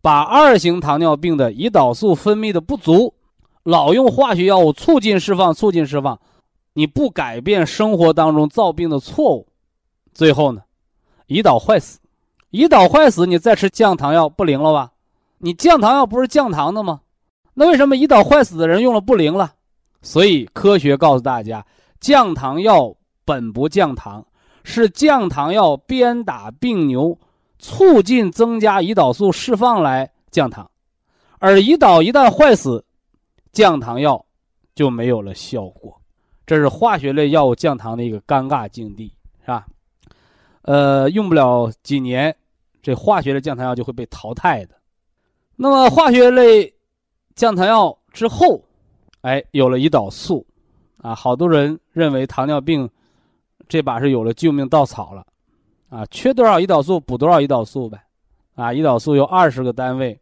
[0.01, 3.13] 把二型糖尿病的胰岛素分泌的不足，
[3.63, 6.19] 老用化学药物促进释放，促进释放，
[6.73, 9.47] 你不改变生活当中造病的错误，
[10.13, 10.61] 最后呢，
[11.27, 11.99] 胰岛坏死。
[12.51, 14.91] 胰岛坏死，你再吃降糖药不灵了吧？
[15.37, 17.01] 你降糖药不是降糖的吗？
[17.53, 19.53] 那为什么胰岛坏死的人用了不灵了？
[20.01, 21.65] 所以科学告诉大家，
[21.99, 22.95] 降糖药
[23.29, 24.25] 本不降糖，
[24.63, 27.15] 是降糖药鞭打病牛，
[27.59, 30.67] 促进增加胰岛素释放来降糖，
[31.37, 32.83] 而胰岛一旦坏死，
[33.51, 34.25] 降糖药
[34.73, 35.95] 就没有了效果。
[36.43, 39.67] 这是化学类药物降糖的一个尴尬境地，是吧？
[40.63, 42.35] 呃，用不了几年，
[42.81, 44.73] 这化学的降糖药就会被淘汰的。
[45.55, 46.73] 那么化学类
[47.35, 48.59] 降糖药之后，
[49.21, 50.43] 哎，有了胰岛素，
[50.97, 52.89] 啊，好多人认为糖尿病
[53.69, 55.25] 这把是有了救命稻草了，
[55.89, 58.01] 啊，缺多少胰岛素补多少胰岛素呗，
[58.55, 60.19] 啊，胰岛素由二十个单位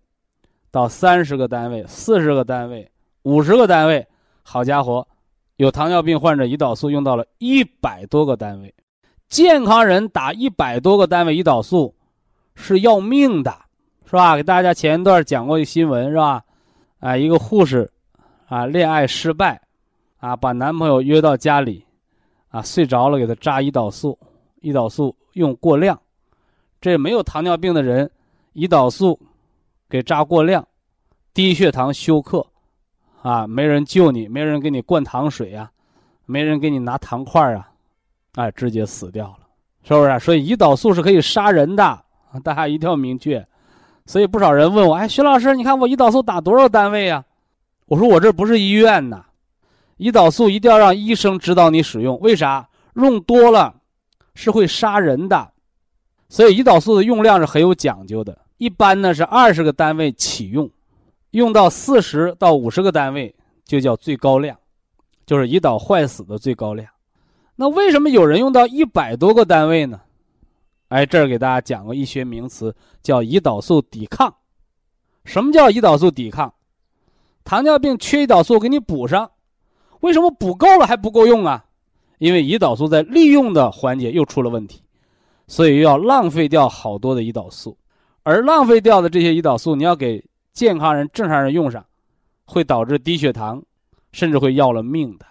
[0.70, 2.88] 到三十个单位、四十个单位、
[3.24, 4.06] 五十个单位，
[4.44, 5.08] 好家伙，
[5.56, 8.72] 有糖尿病患者胰岛素用到了一百多个单位。
[9.30, 11.96] 健康人打一百多个单位胰岛素，
[12.54, 13.58] 是要命的，
[14.06, 14.36] 是吧？
[14.36, 16.44] 给大家前一段讲过一新闻，是吧？
[17.00, 17.90] 啊，一个护士，
[18.48, 19.62] 啊，恋爱失败，
[20.20, 21.84] 啊，把男朋友约到家里，
[22.50, 24.18] 啊，睡着了给他扎胰岛素，
[24.62, 26.00] 胰岛素用过量，
[26.80, 28.10] 这没有糖尿病的人，
[28.54, 29.20] 胰岛素
[29.90, 30.66] 给扎过量，
[31.34, 32.46] 低血糖休克，
[33.22, 35.72] 啊，没人救你，没人给你灌糖水啊，
[36.26, 37.70] 没人给你拿糖块啊。
[38.36, 39.40] 哎，直接死掉了，
[39.84, 40.20] 是不是？
[40.20, 42.00] 所以胰岛素是可以杀人的，
[42.44, 43.46] 大家一定要明确。
[44.06, 47.26] 所以不少人问我：“哎，徐老师，你看我胰岛素打多少单位啊？”
[47.88, 49.26] 我说：“我这不是医院呐，
[49.98, 52.20] 胰岛素一定要让医生指导你使用。
[52.20, 52.68] 为啥？
[52.94, 53.76] 用多了
[54.34, 55.52] 是会杀人的。
[56.30, 60.70] 所以胰岛素的用量是很有讲究的，一般呢是二十个单位起用，
[61.32, 63.34] 用到四十到五十个单位
[63.66, 64.58] 就叫最高量，
[65.26, 66.90] 就是胰岛坏死的最高量。”
[67.56, 70.02] 那为什么有人用到一百多个单位呢？
[70.90, 74.34] 哎，这儿给大家讲个医学名词，叫胰岛素抵抗。
[75.26, 76.54] 什么叫胰岛素抵抗？
[77.44, 79.30] 糖尿病缺胰岛素，给你补上。
[80.02, 81.66] 为什么补够了还不够用啊？
[82.18, 84.82] 因为胰岛素在利用的环节又出了问题，
[85.48, 87.78] 所以又要浪费掉好多的胰岛素。
[88.24, 91.86] 而浪费掉的这些胰岛素，你要给健康人、正常人用上，
[92.46, 93.64] 会导致低血糖，
[94.12, 95.26] 甚至会要了命的。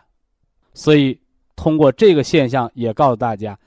[0.74, 1.18] 所以。
[1.58, 3.58] 通过这个现象，也告诉大家，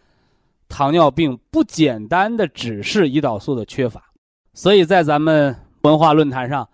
[0.67, 4.11] 糖尿病不简单的只是胰岛素的缺乏，
[4.53, 6.69] 所以在咱们文化论坛上，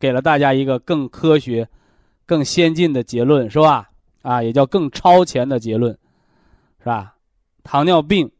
[0.00, 1.68] 给了大家一个更科学、
[2.32, 3.90] 更先进的结论，是吧？
[4.22, 5.92] 啊，也叫更超前的结论，
[6.78, 7.14] 是吧？
[7.62, 8.32] 糖尿病，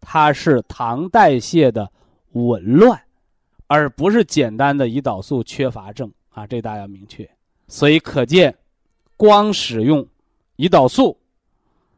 [0.00, 1.88] 它是糖代谢的
[2.32, 3.00] 紊乱，
[3.68, 7.30] 而不是简单的胰岛素缺乏症啊，这大家要明确。
[7.68, 8.52] 所以可见，
[9.16, 10.04] 光使用
[10.56, 11.16] 胰岛素。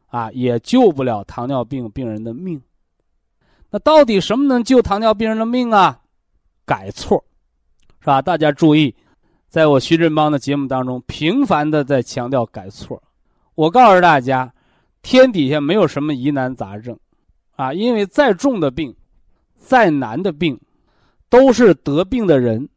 [0.09, 2.61] 啊，也救不了糖尿病病人的命。
[3.71, 6.01] 那到底什么能救糖尿病人的命啊？
[6.65, 7.25] 改错，
[7.99, 8.21] 是吧？
[8.21, 8.93] 大家注意，
[9.51, 13.03] 在我徐振邦的节目当中，频繁的在强调改错。
[13.53, 14.53] 我告诉大家，
[15.01, 16.97] 天底下没有什么疑难杂症，
[17.57, 18.95] 啊，因为再重的病，
[19.57, 20.57] 再难的病，
[21.27, 22.69] 都是得病的人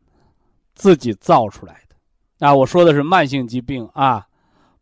[0.74, 2.44] 自己造出来的。
[2.44, 4.26] 啊，我说的是慢性疾病啊，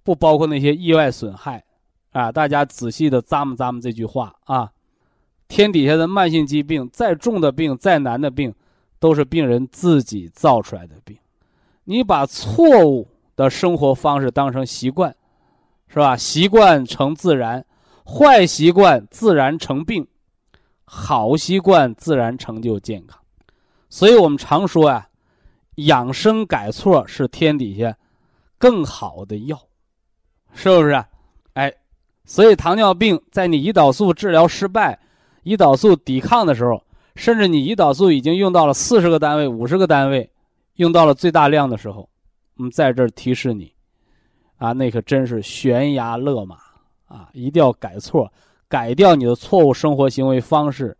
[0.02, 1.62] 不包括那些意外损害。
[2.12, 4.70] 啊，大家仔细的咂摸咂摸这句话啊！
[5.46, 8.54] 天底下的慢性疾病，再重的病，再难的病，
[8.98, 11.14] 都是病人自己造出来的病。
[11.84, 15.14] 你把错误的生活方式当成习惯，
[15.88, 16.16] 是吧？
[16.16, 17.64] 习惯成自然，
[18.04, 20.06] 坏习惯自然成病，
[20.84, 23.18] 好习惯自然成就健康。
[23.88, 25.08] 所以我们常说呀，
[25.76, 27.96] 养生改错是天底下
[28.58, 29.58] 更好的药，
[30.54, 31.04] 是不是？
[31.54, 31.72] 哎，
[32.24, 34.98] 所以糖尿病在你胰岛素治疗失败、
[35.44, 36.82] 胰岛素抵抗的时候，
[37.16, 40.30] 甚至你胰岛素已经用到了四十个单位、五十个单位，
[40.76, 42.08] 用到了最大量的时候，
[42.56, 43.72] 我们在这儿提示你。
[44.58, 46.56] 啊，那可真是悬崖勒马
[47.06, 47.28] 啊！
[47.32, 48.32] 一定要改错，
[48.68, 50.96] 改掉你的错误生活行为方式，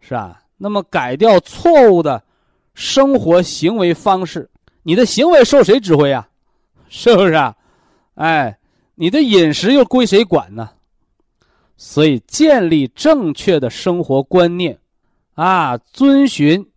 [0.00, 0.42] 是吧？
[0.58, 2.22] 那么改掉错误的
[2.74, 4.50] 生活行为方式，
[4.82, 6.28] 你的行为受谁指挥呀？
[6.90, 7.56] 是不是啊？
[8.16, 8.58] 哎，
[8.96, 10.68] 你的饮食又归谁管呢？
[11.78, 14.78] 所以建立正确的生活观念，
[15.34, 16.70] 啊，遵循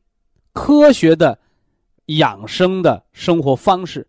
[0.53, 1.37] 科学的
[2.17, 4.07] 养生的生活方式，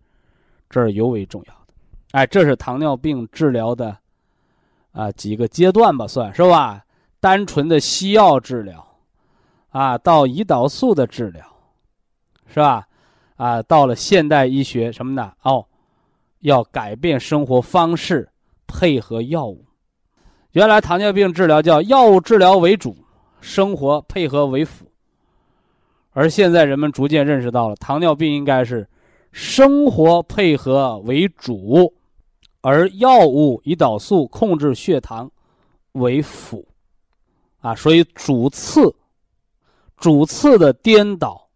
[0.68, 1.74] 这是尤为重要的。
[2.12, 3.96] 哎，这是糖尿病治疗的
[4.92, 6.84] 啊几个阶段吧，算是吧。
[7.20, 8.86] 单纯的西药治疗，
[9.68, 11.44] 啊，到胰岛素的治疗，
[12.46, 12.86] 是吧？
[13.36, 15.32] 啊，到了现代医学什么呢？
[15.42, 15.66] 哦，
[16.40, 18.30] 要改变生活方式，
[18.66, 19.64] 配合药物。
[20.52, 22.96] 原来糖尿病治疗叫药物治疗为主，
[23.40, 24.89] 生活配合为辅。
[26.12, 28.88] 而现在人们逐渐认识到了，糖尿病应该是
[29.32, 31.92] 生活配合为主。
[32.62, 35.30] 而药物胰岛素控制血糖
[35.92, 36.62] 为辅，
[37.60, 38.94] 啊，所以主次
[39.96, 41.48] 主次的颠倒，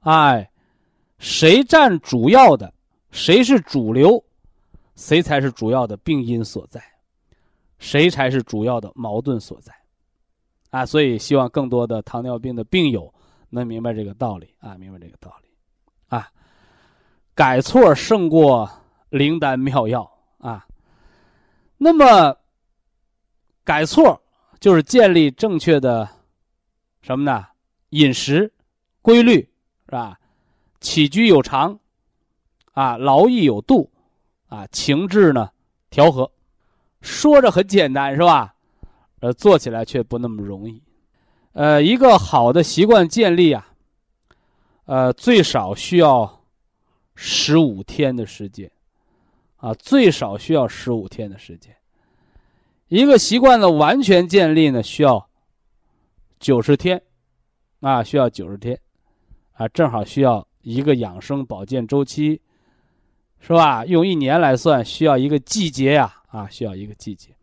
[0.00, 0.50] 哎，
[1.18, 2.74] 谁占主要的，
[3.12, 4.20] 谁是主流，
[4.96, 6.82] 谁才是主要的病因所在，
[7.78, 9.72] 谁才是主要的矛盾所在，
[10.70, 13.14] 啊，所以希望更多的糖尿病的病友
[13.56, 15.48] 能明白这个道理啊，明白这个道理，
[16.08, 16.30] 啊，
[17.34, 18.70] 改错胜过
[19.08, 20.08] 灵丹妙药。
[20.38, 20.64] 啊，
[21.76, 22.36] 那么
[23.64, 24.22] 改错
[24.60, 26.08] 就是建立正确的
[27.00, 27.46] 什么呢？
[27.88, 28.52] 饮食
[29.02, 29.40] 规律
[29.86, 30.20] 是吧？
[30.78, 31.76] 起居有常
[32.74, 33.90] 啊，劳逸有度
[34.48, 35.50] 啊，情志呢
[35.90, 36.30] 调和。
[37.00, 38.54] 说着很简单是吧？
[39.20, 40.80] 呃，做起来却不那么容易。
[41.56, 43.66] 呃，一个好的习惯建立啊，
[44.84, 46.42] 呃，最少需要
[47.14, 48.70] 十五天的时间。
[49.56, 51.74] 啊，最少需要十五天的时间。
[52.88, 55.26] 一个习惯的完全建立呢，需要
[56.38, 57.02] 九十天，
[57.80, 58.78] 啊，需要九十天，
[59.54, 62.38] 啊，正好需要一个养生保健周期，
[63.40, 63.82] 是吧？
[63.86, 67.34] 用一年来算，需要一个季节呀，啊，需要一个季节，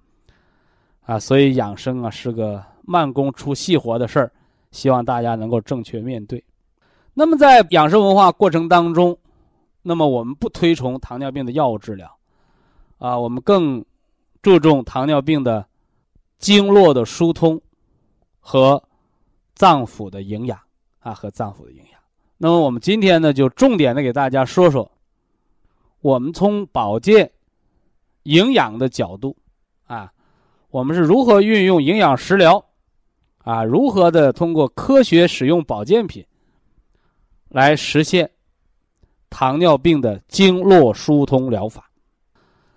[1.02, 4.32] 啊，所以养生啊是个慢工出细活的事儿，
[4.72, 6.44] 希望大家能够正确面对。
[7.14, 9.18] 那么在养生文化过程当中。
[9.86, 12.10] 那么我们不推崇糖尿病的药物治疗，
[13.00, 13.84] 啊，我们更
[14.42, 15.66] 注重糖尿病的
[16.38, 17.60] 经络的疏通
[18.40, 18.82] 和
[19.56, 20.58] 脏腑的营养
[21.02, 22.00] 啊，和脏腑的营养。
[22.38, 24.90] 那么我们今天呢，就重点的给大家说说，
[26.00, 27.30] 我们从保健、
[28.24, 29.36] 营养的角度
[29.86, 30.14] 啊，
[30.70, 32.64] 我们是如何运用营养食疗
[33.44, 36.26] 啊，如何的通过科学使用保健品
[37.50, 38.30] 来实现。
[39.36, 41.90] 糖尿病的经络疏通疗法，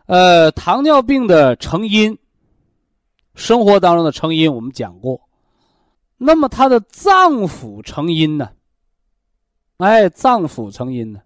[0.07, 2.17] 呃，糖尿病的成因，
[3.35, 5.21] 生活当中的成因我们讲过，
[6.17, 8.49] 那么它的脏腑成因呢？
[9.77, 11.21] 哎，脏腑成因呢？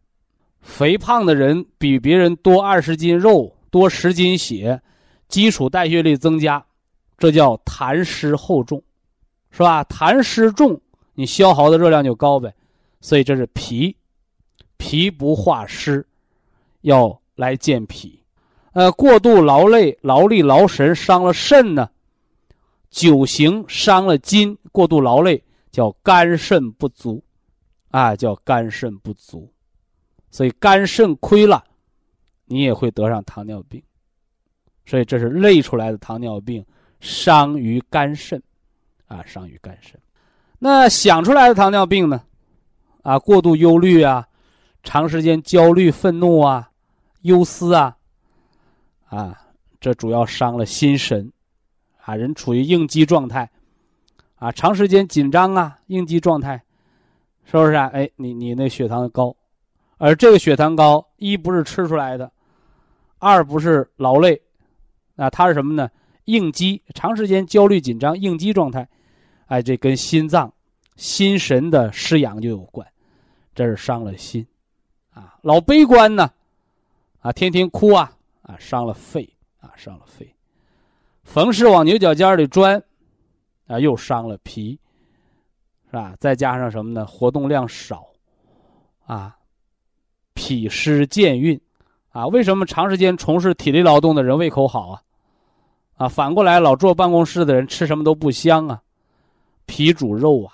[0.62, 4.82] 肥胖的人比别人多二十斤肉，多十斤血，
[5.28, 6.66] 基础代谢率增加，
[7.16, 8.82] 这叫痰湿厚重，
[9.50, 9.84] 是吧？
[9.84, 10.80] 痰湿重，
[11.14, 12.54] 你消耗的热量就高呗，
[13.00, 13.96] 所以这是脾。
[14.76, 16.06] 脾不化湿，
[16.80, 18.24] 要来健脾。
[18.72, 21.90] 呃，过度劳累、劳力劳神伤了肾呢。
[22.88, 27.22] 久行伤了筋，过度劳累叫肝肾不足，
[27.90, 29.52] 啊，叫肝肾不足。
[30.30, 31.62] 所以肝肾亏了，
[32.46, 33.82] 你也会得上糖尿病。
[34.86, 36.64] 所以这是累出来的糖尿病，
[37.00, 38.42] 伤于肝肾，
[39.10, 40.00] 啊，伤于肝肾。
[40.58, 42.22] 那想出来的糖尿病呢？
[43.02, 44.26] 啊，过度忧虑啊。
[44.82, 46.70] 长时间焦虑、愤怒啊，
[47.20, 47.94] 忧思啊，
[49.10, 49.38] 啊，
[49.78, 51.30] 这主要伤了心神，
[52.02, 53.50] 啊，人处于应激状态，
[54.36, 56.62] 啊，长时间紧张啊，应激状态，
[57.44, 57.90] 是不是啊？
[57.92, 59.36] 哎，你你那血糖高，
[59.98, 62.32] 而这个血糖高，一不是吃出来的，
[63.18, 64.40] 二不是劳累，
[65.16, 65.90] 啊，它是什么呢？
[66.24, 68.88] 应激，长时间焦虑紧张，应激状态，
[69.50, 70.52] 哎，这跟心脏、
[70.94, 72.86] 心神的失养就有关，
[73.52, 74.46] 这是伤了心。
[75.12, 76.30] 啊，老悲观呢，
[77.18, 79.28] 啊，天天哭啊，啊，伤了肺
[79.58, 80.32] 啊，伤了肺。
[81.24, 82.80] 逢事往牛角尖里钻，
[83.66, 84.78] 啊，又伤了脾，
[85.86, 86.14] 是吧？
[86.20, 87.04] 再加上什么呢？
[87.04, 88.06] 活动量少，
[89.04, 89.36] 啊，
[90.32, 91.60] 脾湿健运，
[92.10, 95.02] 啊，为什么长时间从事体力劳动的人胃口好啊？
[95.96, 98.80] 啊，反过来老坐办公室的人吃什么都不香啊？
[99.70, 100.52] 脾主肉啊，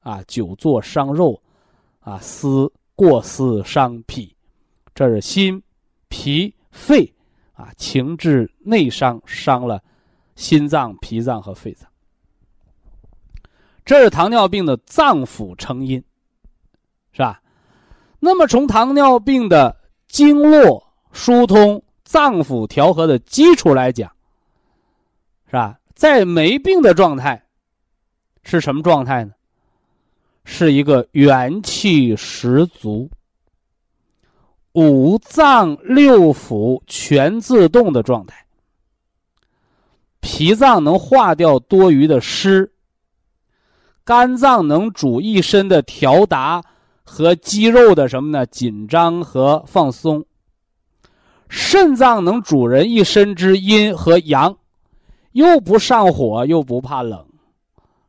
[0.00, 1.38] 啊，久坐伤肉，
[2.00, 4.34] 啊，思过思伤脾，
[4.94, 5.62] 这是心、
[6.08, 7.12] 脾、肺，
[7.52, 9.82] 啊，情志内伤，伤了。
[10.34, 11.86] 心脏、脾脏和肺脏，
[13.84, 16.02] 这是糖尿病的脏腑成因，
[17.10, 17.42] 是吧？
[18.20, 19.76] 那么从糖尿病的
[20.06, 24.10] 经络疏通、脏腑调和的基础来讲，
[25.46, 25.78] 是吧？
[25.94, 27.44] 在没病的状态
[28.50, 29.32] 是什么状态呢？
[30.46, 33.10] 是一个元气十足、
[34.72, 38.46] 五脏六腑全自动的状态。
[40.20, 42.72] 脾脏能化掉多余的湿，
[44.02, 46.64] 肝脏能主一身的调达
[47.04, 48.46] 和肌肉的什么呢？
[48.46, 50.24] 紧张和放松。
[51.50, 54.56] 肾脏能主人一身之阴和阳，
[55.32, 57.27] 又不上火又不怕冷。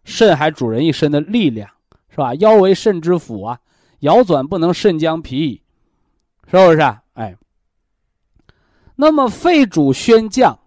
[0.10, 1.70] 肾还主人一身的力量，
[2.10, 2.34] 是吧？
[2.36, 3.60] 腰为肾之府啊，
[4.00, 5.62] 腰转不能肾将脾矣，
[6.48, 6.80] 是不是？
[6.80, 7.36] 啊哎，
[8.96, 10.58] 那么肺主宣降。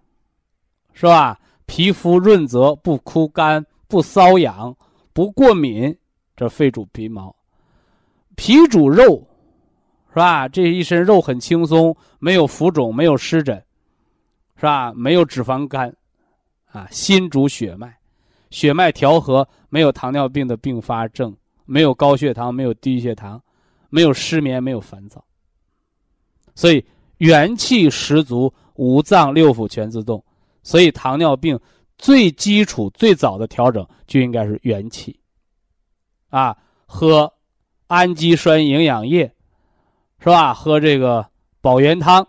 [0.95, 1.41] 是吧？
[1.65, 4.77] 皮肤润泽，不枯干，不瘙痒，
[5.15, 5.97] 不过敏，
[6.37, 7.35] 这肺主皮毛。
[8.37, 9.27] 脾主肉，
[10.11, 10.47] 是吧？
[10.47, 13.57] 这一身肉很轻松，没有浮肿，没有湿疹，
[14.57, 14.93] 是吧？
[14.93, 15.93] 没有脂肪肝，
[16.71, 17.97] 啊，心主血脉，
[18.53, 21.35] 血脉调和，没有糖尿病的并发症，
[21.65, 23.43] 没有高血糖，没有低血糖，
[23.89, 25.25] 没有失眠，没有烦躁。
[26.55, 26.85] 所以
[27.17, 30.23] 元气十足，五脏六腑全自动。
[30.63, 31.59] 所以，糖尿病
[31.99, 35.19] 最基础、最早的调整就应该是元气，
[36.29, 37.33] 啊，喝
[37.89, 39.35] 氨基酸营养液，
[40.21, 40.55] 是吧？
[40.55, 41.27] 喝这个
[41.61, 42.29] 保元汤，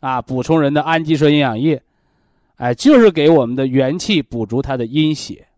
[0.00, 1.82] 啊，补充人的氨基酸营养液，
[2.58, 5.48] 哎，就是给我们的元气补足它的阴血。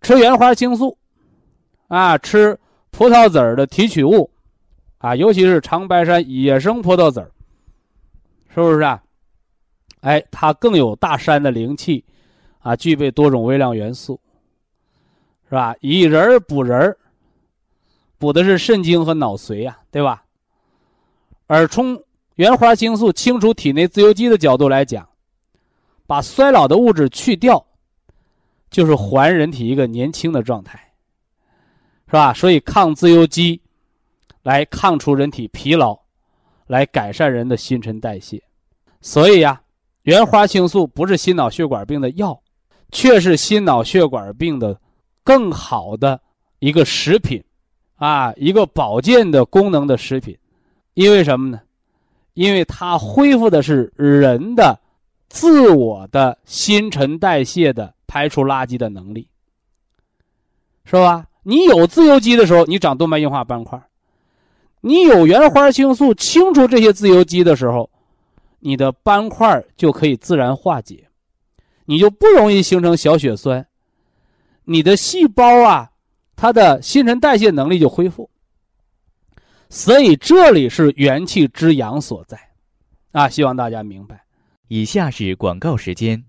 [0.00, 0.96] 吃原花青素，
[1.88, 2.58] 啊，吃
[2.90, 4.30] 葡萄籽儿的提取物，
[4.98, 7.30] 啊，尤其是长白山野生葡萄籽儿，
[8.54, 9.02] 是不是啊？
[10.00, 12.04] 哎，它更有大山的灵气，
[12.60, 14.18] 啊，具备多种微量元素，
[15.48, 15.74] 是吧？
[15.80, 16.96] 以人补人
[18.16, 20.24] 补的是肾精和脑髓呀，对吧？
[21.46, 22.02] 而从
[22.36, 25.06] 原花青素清除体内自由基的角度来讲，
[26.10, 27.64] 把衰老的物质去掉，
[28.68, 30.76] 就是还人体一个年轻的状态，
[32.08, 32.34] 是吧？
[32.34, 33.60] 所以抗自由基，
[34.42, 35.96] 来抗除人体疲劳，
[36.66, 38.42] 来改善人的新陈代谢，
[39.00, 39.60] 所以呀。
[40.02, 42.42] 原花青素不是心脑血管病的药，
[42.90, 44.76] 却是心脑血管病的
[45.22, 46.20] 更好的
[46.58, 47.40] 一个食品，
[47.96, 50.36] 啊，一个保健的功能的食品。
[50.94, 51.60] 因为什么呢？
[52.32, 54.79] 因为它恢复的是人的
[55.30, 59.30] 自我的新陈代谢的排出垃圾的能力，
[60.84, 61.26] 是吧？
[61.42, 63.80] 你有自由基的时候，你长动脉硬化斑块；
[64.82, 67.88] 你有原花青素清除这些自由基的时候。
[68.62, 71.08] 你的斑块就可以自然化解，
[71.86, 73.66] 你就不容易形成小血栓，
[74.64, 75.90] 你的细胞啊，
[76.36, 78.28] 它的新陈代谢能力就恢复。
[79.70, 82.38] 所以这里是元气之阳所在，
[83.12, 84.22] 啊，希望大家明白。
[84.72, 86.22] 以下是广告时间。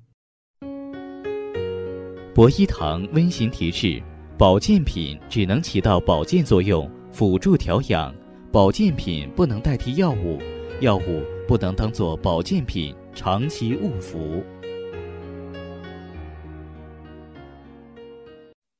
[2.34, 4.02] 博一堂温馨提示：
[4.36, 8.12] 保健品只能起到保健作用，辅助调养，
[8.52, 10.40] 保健品不能代替药物，
[10.80, 11.24] 药物。
[11.48, 14.42] 不能当做保健品长期误服。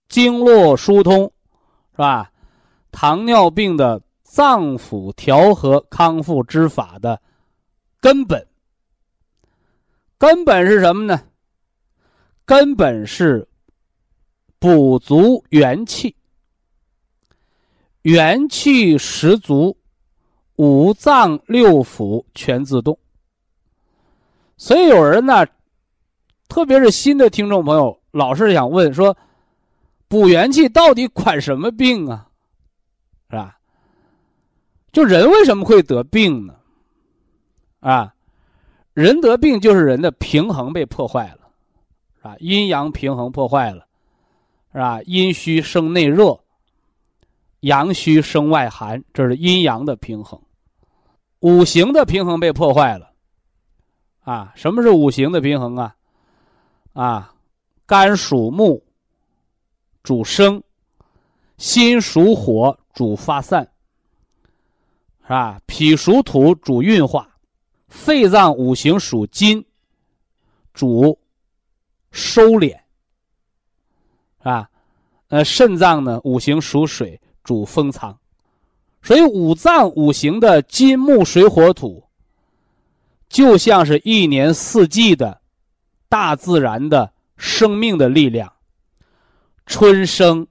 [0.10, 1.32] 经络疏通，
[1.92, 2.32] 是吧？
[2.92, 7.22] 糖尿病的脏腑调和康复之法的
[8.00, 8.48] 根本，
[10.22, 11.20] 根本是什么呢？
[12.46, 13.48] 根本是
[14.60, 16.16] 补足元气，
[18.04, 19.76] 元气十足。
[20.58, 22.96] 五脏六腑全自动，
[24.58, 25.44] 所以有人呢，
[26.48, 29.18] 特别是新的听众朋友，老是想问说，
[30.08, 32.28] 补元气到底管什么病啊？
[33.32, 33.58] 是吧？
[34.92, 36.54] 就人为什么会得病呢？
[37.80, 38.14] 啊，
[38.94, 41.40] 人得病就是人的平衡被破坏了，
[42.18, 42.36] 是吧？
[42.40, 43.88] 阴阳平衡破坏了，
[44.74, 45.02] 是吧？
[45.04, 46.40] 阴虚生内热，
[47.62, 50.40] 阳虚生外寒，这是阴阳的平衡。
[51.40, 53.12] 五行的平衡被破坏了，
[54.24, 55.96] 啊，什么是五行的平衡啊？
[56.94, 57.34] 啊，
[57.86, 58.84] 肝属木，
[60.04, 60.62] 主生；
[61.58, 63.72] 心属火，主发散，
[65.24, 65.60] 是吧？
[65.66, 67.26] 脾属土，主运化；
[67.92, 69.64] 肺脏五行属金，
[70.74, 71.20] 主
[72.12, 72.70] 收敛，
[74.40, 74.70] 是吧？
[75.28, 78.18] 呃，肾脏呢，五行属水，主封藏。
[79.04, 82.04] 所以五脏五行的金木水火土，
[83.28, 85.42] 就像是一年四季的
[86.08, 88.52] 大自然的生命的力量。
[89.66, 90.48] 春生、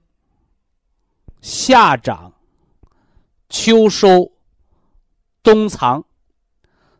[1.41, 2.33] 夏长、
[3.49, 4.31] 秋收、
[5.41, 6.03] 冬藏，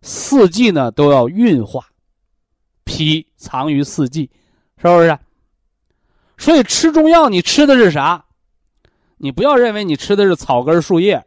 [0.01, 1.85] 四季呢都要运化，
[2.83, 4.29] 脾藏于四季，
[4.77, 5.17] 是不是？
[6.37, 8.25] 所以吃中药，你吃的是啥？
[9.17, 11.23] 你不要认为你吃的是草根树叶。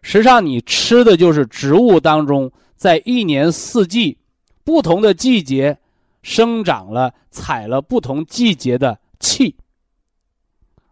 [0.00, 4.16] 实际上，你吃的就是植物当中在一年四季
[4.62, 5.78] 不同的季节
[6.22, 9.54] 生长了、采了不同季节的气。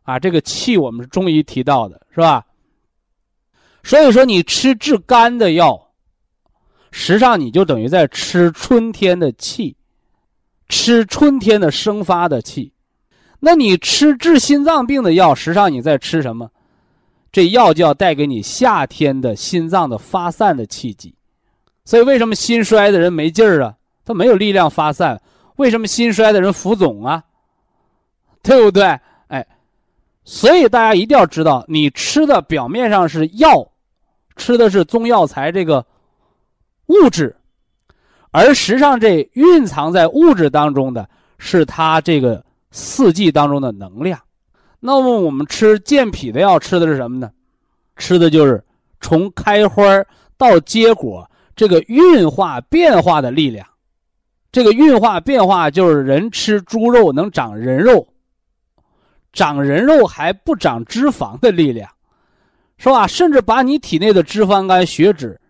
[0.02, 2.46] 啊，这个气我们是中医提到的，是吧？
[3.82, 5.81] 所以说，你吃治肝的药，
[6.92, 9.74] 实际上你就等于在吃春天的气，
[10.68, 12.70] 吃春天的生发的气。
[13.40, 16.48] 那你吃治心脏病的药，实际上你在吃什么？
[17.32, 21.14] 这药就要带给你夏天的心脏的发散的气机，
[21.84, 23.74] 所以为什么心衰的人没劲儿啊？
[24.04, 25.18] 他没有力量发散。
[25.56, 27.24] 为什么心衰的人浮肿啊？
[28.42, 28.84] 对不对？
[29.28, 29.46] 哎，
[30.24, 33.66] 所以大家一定要知道，你吃的表面上是药，
[34.36, 35.84] 吃的是中药材这个
[36.92, 37.34] 物质，
[38.30, 44.20] 而实际上这蕴藏在物质当中的是它这个四季当中的能量。
[44.78, 47.30] 那么我们吃健脾的药，吃的是什么呢？
[47.96, 48.62] 吃的就是
[49.00, 49.84] 从开花
[50.36, 53.66] 到结果这个运化变化的力量。
[54.50, 58.06] 这个运化变化就是人吃猪肉能长人肉，
[59.32, 61.88] 长人肉还不长脂肪的力量，
[62.76, 63.06] 是吧？
[63.06, 65.40] 甚至把你体内的脂肪肝、血脂，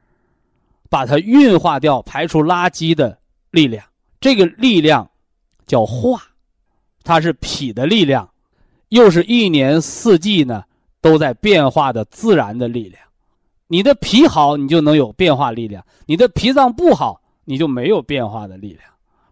[0.92, 3.16] 把它运化掉，排出垃圾的
[3.50, 3.82] 力量。
[4.20, 5.10] 这个力量
[5.66, 6.20] 叫化，
[7.02, 8.28] 它是脾的力量。
[8.90, 10.62] 又是一年四季呢，
[11.00, 13.02] 都在变化的自然的力量。
[13.68, 18.82] 你的脾好，你就能有变化力量；你的脾脏不好，你就没有变化的力量，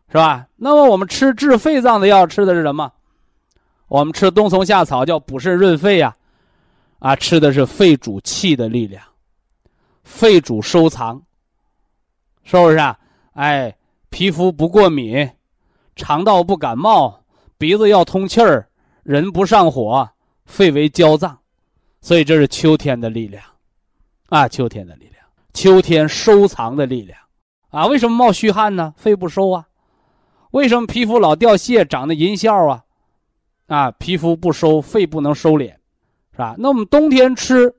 [0.09, 0.47] 是吧？
[0.57, 2.91] 那么我们吃治肺脏的药，吃的是什么？
[3.87, 6.17] 我们吃冬虫夏草，叫补肾润肺呀，
[7.01, 9.05] 啊，吃的是肺主气的力量，
[10.05, 11.21] 肺主收藏，
[12.45, 12.99] 是不是啊？
[13.35, 13.77] 哎，
[14.09, 15.31] 皮肤不过敏，
[15.97, 17.23] 肠道不感冒，
[17.59, 18.69] 鼻子要通气儿。
[19.03, 20.11] 人不上火，
[20.45, 21.39] 肺为焦脏，
[22.01, 23.43] 所以这是秋天的力量，
[24.29, 25.25] 啊，秋天的力量，
[25.55, 27.19] 秋天收藏的力量，
[27.71, 28.93] 啊，为什么冒虚汗呢？
[28.97, 29.67] 肺不收啊，
[30.51, 32.85] 为什么皮肤老掉屑、长的银屑啊？
[33.67, 35.71] 啊，皮肤不收，肺不能收敛，
[36.33, 36.55] 是吧？
[36.59, 37.75] 那我们冬天吃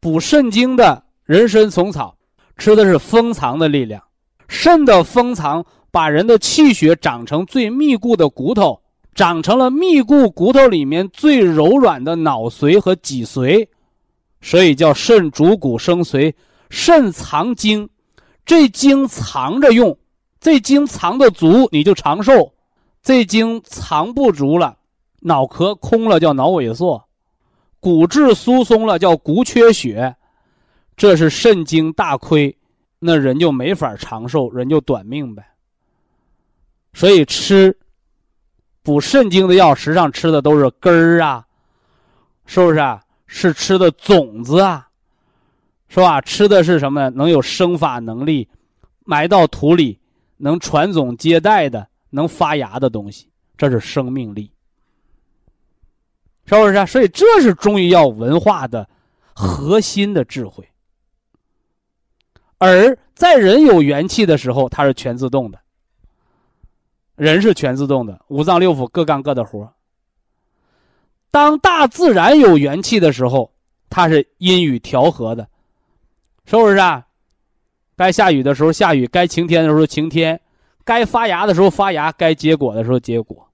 [0.00, 2.15] 补肾精的人参、虫草，
[2.56, 4.02] 吃的是封藏的力量，
[4.48, 8.80] 肾的封藏把人的气血长成最密固的骨头。
[9.14, 13.66] 长成了密固骨头里面最柔软的脑髓和脊髓，
[14.42, 16.34] 所以叫肾主骨生髓。
[16.68, 17.88] 肾藏精，
[18.44, 19.96] 这精藏着用，
[20.38, 22.52] 这精藏的足你就长寿，
[23.02, 24.76] 这精藏不足了，
[25.20, 27.02] 脑壳空了叫脑萎缩，
[27.80, 30.14] 骨质疏松了叫骨缺血，
[30.96, 32.56] 这是肾精大亏，
[32.98, 35.46] 那人就没法长寿，人就短命呗。
[36.94, 37.76] 所以吃。
[38.82, 41.44] 补肾精的药，实际上吃的都是根儿啊，
[42.44, 43.02] 是不是啊？
[43.26, 44.88] 是吃的种子啊，
[45.88, 46.20] 是吧？
[46.20, 47.10] 吃的是什么？
[47.10, 48.48] 能有生发能力，
[49.04, 49.98] 埋到土里
[50.36, 54.52] 能传宗接代的，能发芽的东西，这是生命力，
[56.44, 56.86] 是不是？
[56.86, 58.88] 所以这是中医药文化的
[59.34, 60.64] 核心的智慧。
[62.66, 65.58] 而在人有元气的时候，它是全自动的。
[67.14, 69.72] 人是全自动的，五脏六腑各干各的活
[71.30, 73.52] 当大自然有元气的时候，
[73.88, 75.48] 它是阴雨调和的，
[76.44, 77.06] 是不是啊？
[77.96, 80.38] 该下雨的时候下雨，该晴天的时候晴天，
[80.84, 83.48] 该发芽的时候发芽，该结果的时候结果，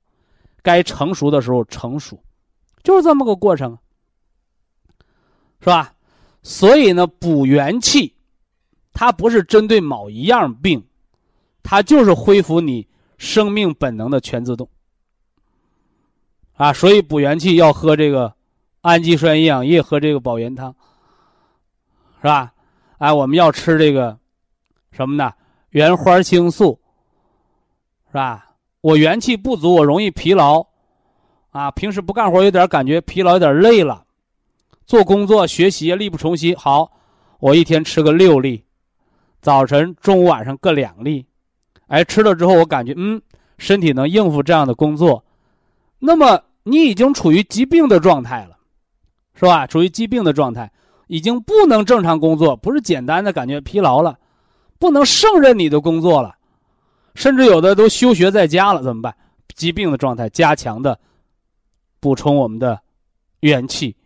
[0.62, 2.20] 该成熟的时候成熟，
[2.82, 3.78] 就是这么个过程，
[5.60, 5.92] 是吧？
[6.42, 8.16] 所以呢，补元气，
[8.92, 10.84] 它不是针对某一样病，
[11.62, 12.86] 它就是恢复你。
[13.18, 14.68] 生命本能的全自动
[16.54, 18.34] 啊，所以补元气要喝这个
[18.80, 20.74] 氨基酸营养液，喝这个保元汤，
[22.20, 22.52] 是吧？
[22.98, 24.18] 哎，我们要吃这个
[24.90, 25.32] 什么呢？
[25.70, 26.80] 原花青素
[28.08, 28.50] 是吧？
[28.80, 30.66] 我元气不足，我容易疲劳，
[31.50, 34.04] 啊，平时不干活有点感觉疲劳，有点累了，
[34.84, 36.56] 做工作学习力不从心。
[36.56, 36.90] 好，
[37.38, 38.64] 我一天吃个六粒，
[39.42, 41.26] 早晨、中午、晚上各两粒，
[41.88, 43.20] 哎，吃了之后我感觉嗯，
[43.58, 45.24] 身体能应付这样的工作，
[45.98, 48.56] 那么你已经处于疾病的状态了，
[49.34, 49.66] 是吧？
[49.66, 50.70] 处于疾病的状态，
[51.08, 54.16] 已经不能正常工作，不是简单的感觉疲劳了，
[54.78, 56.36] 不能胜任你的工作了。
[57.16, 59.14] 甚至有的都休学在家了，怎么办？
[59.56, 60.98] 疾病的状态，加强的
[61.98, 62.80] 补充我们的
[63.40, 63.96] 元气，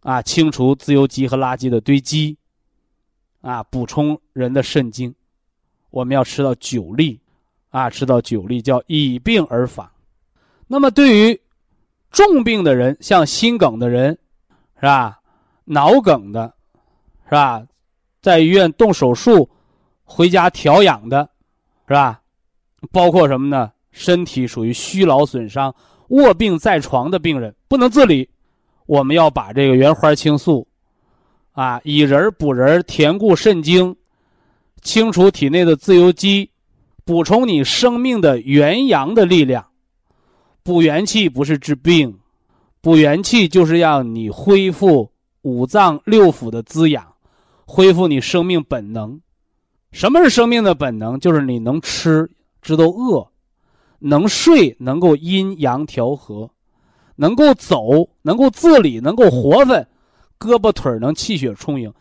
[0.00, 2.36] 啊，清除自由基和垃圾的堆积，
[3.48, 5.14] 啊，补充人的肾精。
[5.88, 7.18] 我们要吃到九粒，
[7.70, 9.90] 啊，吃到九粒叫以病而访。
[10.66, 11.40] 那么对于
[12.10, 14.10] 重病的人，像心梗的人，
[14.76, 15.18] 是吧？
[15.64, 16.52] 脑梗的，
[17.24, 17.66] 是吧？
[18.20, 19.48] 在医院动手术，
[20.04, 21.26] 回家调养的。
[21.86, 22.20] 是吧？
[22.92, 23.72] 包括什么呢？
[23.92, 25.74] 身体属于虚劳损伤、
[26.08, 28.28] 卧病在床的病人不能自理，
[28.84, 30.67] 我们要把这个原花青素，
[31.58, 33.96] 啊，以仁补仁，填固肾精，
[34.80, 36.48] 清除体内的自由基，
[37.04, 39.66] 补充你生命的元阳的力量。
[40.62, 42.16] 补元气不是治病，
[42.80, 45.10] 补元气就是让你恢复
[45.42, 47.04] 五脏六腑的滋养，
[47.66, 49.20] 恢复你生命本能。
[49.90, 51.18] 什么是生命的本能？
[51.18, 52.30] 就是你能吃，
[52.62, 53.28] 知道饿；
[53.98, 56.48] 能睡，能够阴阳调和；
[57.16, 59.84] 能够走，能够自理，能够活分，
[60.38, 61.92] 胳膊腿能气血充盈，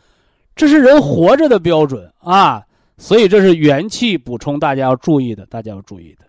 [0.56, 2.64] 这是人活着的标准啊！
[2.98, 6.26] 所以这是元气补充，大家要注意的，大家要注意的。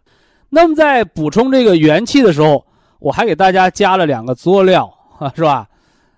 [0.50, 2.66] 那么在补充这个元气的时候，
[2.98, 5.68] 我还给大家加了两个佐料啊，是吧？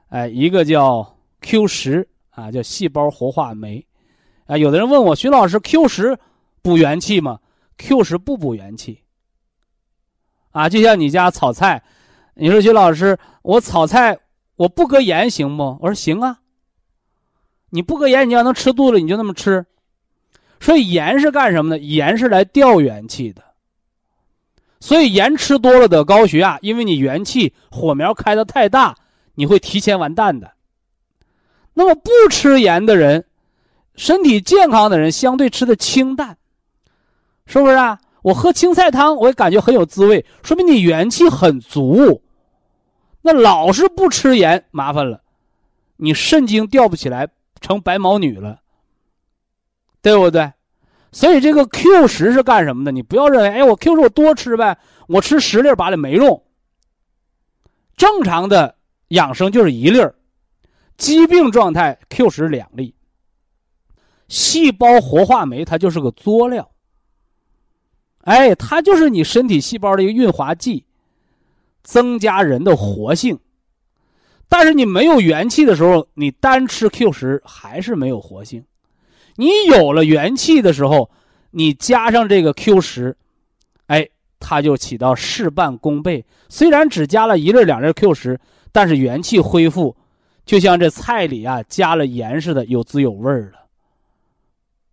[0.09, 3.85] 哎，一个叫 Q 十啊，叫细胞活化酶。
[4.47, 6.19] 啊，有的人问我徐老师，Q 十
[6.63, 7.39] 补元气吗
[7.79, 9.01] ？Q 十不补元气。
[10.51, 11.81] 啊，就像你家炒菜，
[12.35, 14.19] 你说徐老师，我炒菜
[14.61, 15.79] 我不搁盐行不？
[15.81, 16.41] 我说行啊。
[17.71, 19.65] 你不搁盐，你要能吃肚子，你就那么吃。
[20.61, 21.79] 所以盐是干什么的？
[21.79, 23.43] 盐是来调元气的。
[24.79, 28.95] 所以盐吃多了得高血压，因为你元气火苗开的太大，
[29.35, 30.53] 你会提前完蛋的。
[31.73, 33.25] 那么不吃盐的人。
[33.97, 36.37] 身体健康的人相对吃的清淡，
[37.47, 37.99] 是不是啊？
[38.21, 42.23] 我喝青菜汤，我也感觉很有滋味，说明你元气很足。
[43.23, 45.23] 那老是不吃盐，麻烦了，
[45.97, 47.29] 你肾精调不起来，
[47.61, 48.61] 成白毛女了，
[50.01, 50.53] 对不对？
[51.13, 52.93] 所以这个 Q 十是干什么的？
[52.93, 56.43] 你不要认为，哎，我 Q 十我多吃呗，我吃十粒八粒没用。
[57.97, 58.77] 正常的
[59.09, 60.15] 养生就是一粒儿，
[60.97, 62.95] 疾病状态 Q 十两粒。
[64.29, 66.71] 细胞活化酶它就是个佐料，
[68.21, 70.87] 哎，它就是你身体细胞的一个润滑剂，
[71.83, 73.39] 增加人的活性。
[74.49, 78.65] 但是你没有元气的时候，你单吃 Q 十还是没有活性。
[79.37, 81.11] 你有了元气的时候，
[81.53, 83.17] 你加上这个 Q 十，
[83.87, 84.09] 哎，
[84.41, 86.25] 它就起到事半功倍。
[86.49, 88.41] 虽然只加了一粒两粒 Q 十，
[88.73, 89.97] 但是元气恢复，
[90.45, 93.61] 就像这菜里啊加了盐似的，有滋有味儿了。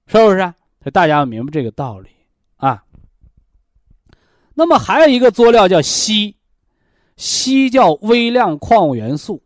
[0.06, 0.38] 是不是？
[0.38, 2.10] 所以大家要明白这个道理
[2.58, 2.84] 啊。
[4.54, 6.34] 那么还有一个佐料叫硒，
[7.18, 9.42] 硒叫微量矿物元素。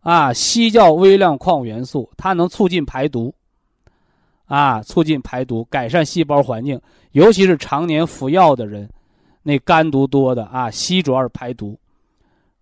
[0.00, 3.34] 啊，硒叫微量矿物元素，它能促进排毒，
[4.46, 6.80] 啊，促进排毒，改善细胞环境，
[7.12, 8.88] 尤其是常年服药的人，
[9.42, 11.78] 那肝毒多的啊，硒主要是排毒。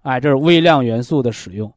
[0.02, 1.72] 哎，这是微量元素的使用。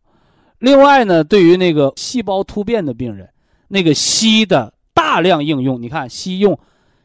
[0.57, 3.29] 另外呢，对于那个细胞突变的病人，
[3.67, 4.73] 那个硒的。
[4.91, 6.59] 大量应用，你看硒用，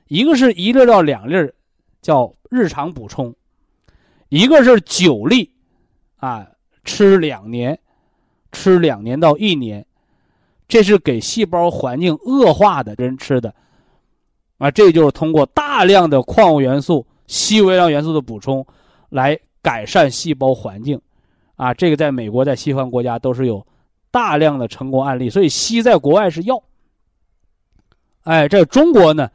[0.09, 1.53] 一个是一粒到两粒，
[2.03, 3.33] 叫日常补充；
[4.35, 5.49] 一个是九粒，
[6.17, 6.45] 啊，
[6.83, 7.79] 吃两年，
[8.51, 9.87] 吃两年到一年，
[10.67, 13.55] 这是给细胞环境恶化的人吃的，
[14.59, 18.67] 啊，这就是通过大量的矿物元素、硒微量元素的补充，
[19.09, 21.01] 来改善细胞环境，
[21.55, 23.65] 啊，这个在美国、在西方国家都是有
[24.11, 26.61] 大量的成功案例，所以硒在国外是药。
[28.25, 29.31] 哎，这中国呢，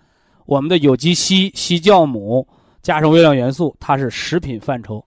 [0.45, 2.45] 我们的有机硒、硒酵母
[2.89, 5.05] 加上微量元素，它是食品范畴。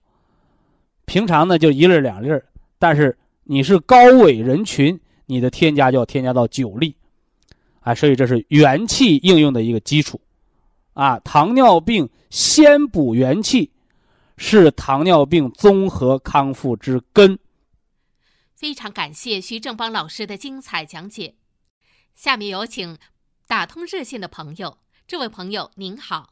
[1.03, 2.29] 平常呢就一粒两粒
[2.79, 6.95] 但是你是高危人群，你的添加就要添加到九粒。
[7.81, 10.21] 啊，所以这是元气应用的一个基础。
[10.93, 13.69] 啊，糖尿病先补元气，
[14.37, 17.37] 是糖尿病综合康复之根。
[18.55, 21.35] 非常感谢徐正邦老师的精彩讲解。
[22.15, 22.97] 下面有请。
[23.45, 26.29] 打通热线的朋友，这位朋友您好。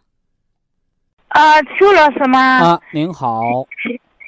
[1.32, 2.40] 啊，邱老师吗？
[2.40, 3.42] 啊，您好。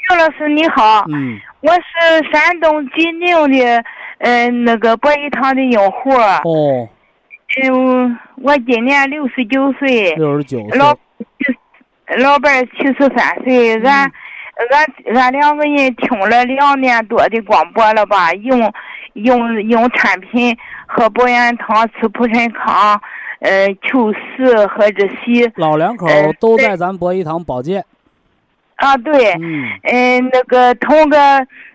[0.07, 1.05] 邱老师你好。
[1.09, 1.37] 嗯。
[1.59, 3.83] 我是山东济宁的，
[4.19, 6.11] 嗯，那个博医堂的用户。
[6.11, 6.87] 哦。
[7.61, 10.15] 嗯，我今年六十九岁。
[10.15, 10.77] 六十九岁。
[10.77, 10.95] 老，
[12.19, 13.77] 老伴儿七十三岁。
[13.81, 14.09] 俺，
[14.71, 18.31] 俺，俺两个人听了两年多的广播了吧？
[18.33, 18.73] 用，
[19.13, 23.01] 用，用产品喝保元汤，吃普参康。
[23.43, 26.07] 呃，秋实和这西老两口
[26.39, 27.83] 都在咱博医堂保健。
[28.75, 29.33] 啊，对，
[29.83, 31.17] 嗯，那个通过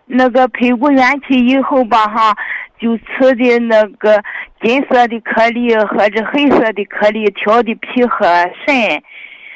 [0.06, 2.34] 那个配股元气以后吧，哈，
[2.78, 4.22] 就吃的那个
[4.62, 8.26] 金色的颗粒和这黑色的颗粒调的脾和
[8.66, 9.02] 肾，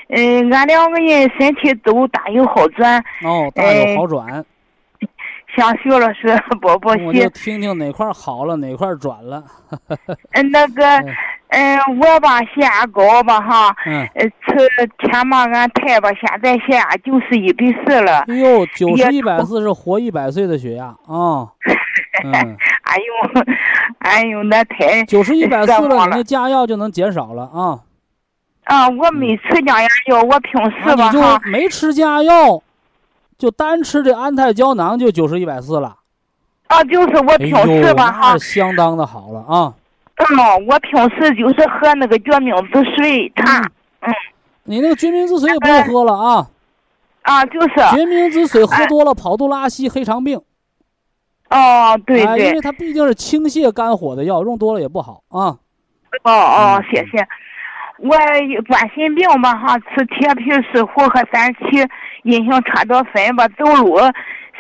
[0.09, 3.03] 嗯，俺两个人身体都大有好转。
[3.25, 4.45] 哦，大有好转。
[5.57, 7.03] 向徐老师报报喜。
[7.07, 9.43] 我就听听哪块好了，哪块转了。
[10.33, 10.85] 嗯， 那个。
[11.55, 14.67] 嗯，我吧血压高吧哈，嗯，吃
[15.01, 18.21] 天麻胺肽吧，现在血压九十一百四了。
[18.21, 21.45] 哎呦，九十一百四是活一百岁的血压啊！
[22.25, 22.33] 嗯，
[22.85, 23.43] 哎呦，
[23.99, 27.81] 哎呦，那太九十一百四了，你那加药就能减少了啊。
[28.65, 32.63] 啊，我没吃降压药，我平时吧哈，没吃降压药，
[33.43, 35.97] 就单吃这安泰胶囊就九十一百四了。
[36.69, 39.75] 啊，就是我平时吧哈，相当的好了啊。
[40.15, 43.59] 嗯，我平时就是喝那个决明子水茶。
[44.03, 44.15] 嗯，
[44.63, 46.47] 你那个决明子水也不用喝了啊。
[47.23, 47.75] 啊，就是。
[47.97, 50.41] 决明子水喝多了，跑肚拉稀、黑肠病。
[51.51, 52.47] 哦，对对。
[52.47, 55.59] 因为它毕竟是清泻肝火的药，用多了也不好啊。
[56.23, 57.27] 哦哦，谢谢。
[57.99, 58.09] 我
[58.69, 61.61] 冠心病吧哈，吃铁皮石斛和三七
[62.23, 63.99] 银杏茶多分吧，走路。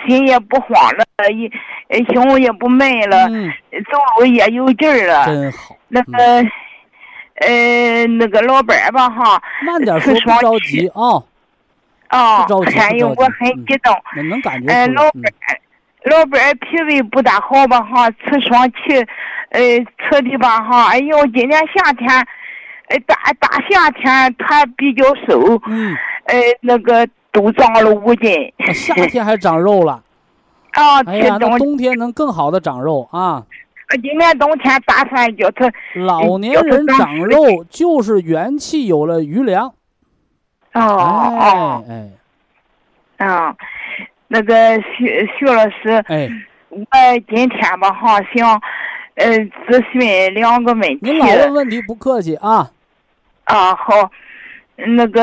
[0.04, 5.26] 心也不慌了，也胸也不闷了，走路也有劲儿了。
[5.26, 5.76] 真好。
[5.86, 6.44] 那个，
[7.36, 11.22] 呃，那个老伴儿吧哈，慢点说，不着急啊。
[12.08, 13.94] 啊，哎呦，我很激动。
[14.28, 15.60] 能感觉呃，老伴儿，
[16.10, 18.96] 老伴儿脾胃不大好吧哈，吃双气，
[19.50, 19.60] 呃，
[19.98, 22.08] 吃的吧哈，哎呦，今年夏天，
[22.88, 25.60] 呃，大大夏天他比较瘦。
[25.66, 25.96] 嗯。
[26.24, 27.06] 呃，那个。
[27.32, 30.02] 都长了五斤，夏天还长肉了，
[30.72, 31.02] 啊！
[31.06, 33.42] 哎呀，那冬天能更好的长肉啊！
[34.02, 39.72] 今年冬天打算叫他老年人长肉就是元气有了余粮。
[40.74, 42.08] 哦哦哎，
[43.18, 43.56] 嗯，
[44.28, 46.28] 那个徐徐老师，哎，
[46.68, 46.78] 我
[47.28, 48.60] 今天吧哈想，
[49.16, 49.26] 呃，
[49.66, 50.98] 咨询两个问题。
[51.02, 52.70] 您老问问题不客气啊。
[53.44, 54.10] 啊好，
[54.76, 55.22] 那个。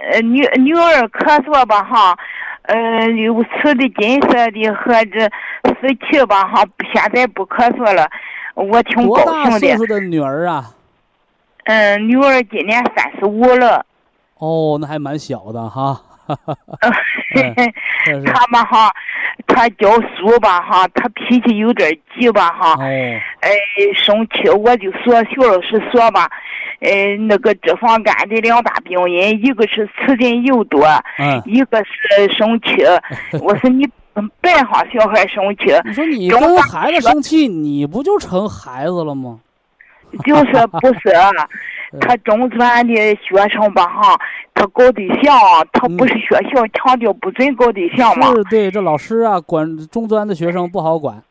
[0.00, 2.16] 呃，女女儿咳嗽吧哈，
[2.62, 5.20] 呃，有吃的金色的和这
[5.80, 8.08] 湿气吧哈，现在不咳嗽了，
[8.54, 9.24] 我挺高兴的。
[9.24, 10.70] 多大岁数的女儿啊？
[11.64, 13.84] 嗯，女儿今年三十五了。
[14.38, 16.00] 哦，那还蛮小的哈。
[18.24, 18.92] 他嘛哈，
[19.46, 22.72] 他教书吧哈，他脾气有点急吧哈。
[22.74, 22.82] 哦。
[22.82, 23.50] 哎，
[23.96, 26.28] 生气我就说徐老师说吧。
[26.80, 30.82] 哎，那个脂肪肝的两大病因，一个是吃进油多，
[31.18, 32.82] 嗯，一个是生气。
[33.42, 33.86] 我说你
[34.40, 35.66] 别哈小孩生气。
[35.84, 39.38] 你说你跟孩子生气，你不就成孩子了吗？
[40.24, 41.12] 就是不是，
[42.00, 44.18] 他中专的学生吧哈，
[44.54, 45.36] 他搞对象，
[45.72, 48.28] 他不是学校强调不准搞对象吗？
[48.34, 51.22] 是，对，这老师啊，管中专的学生不好管。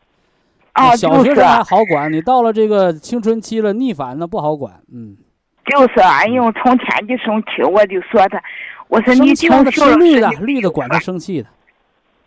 [0.73, 5.17] 啊，小学生还好管，你到了这个青春期了，逆反了不好管，嗯。
[5.65, 8.41] 就是哎呦，从天就生气，我就说他，
[8.88, 11.47] 我说你听吃绿的，绿的管他生气的。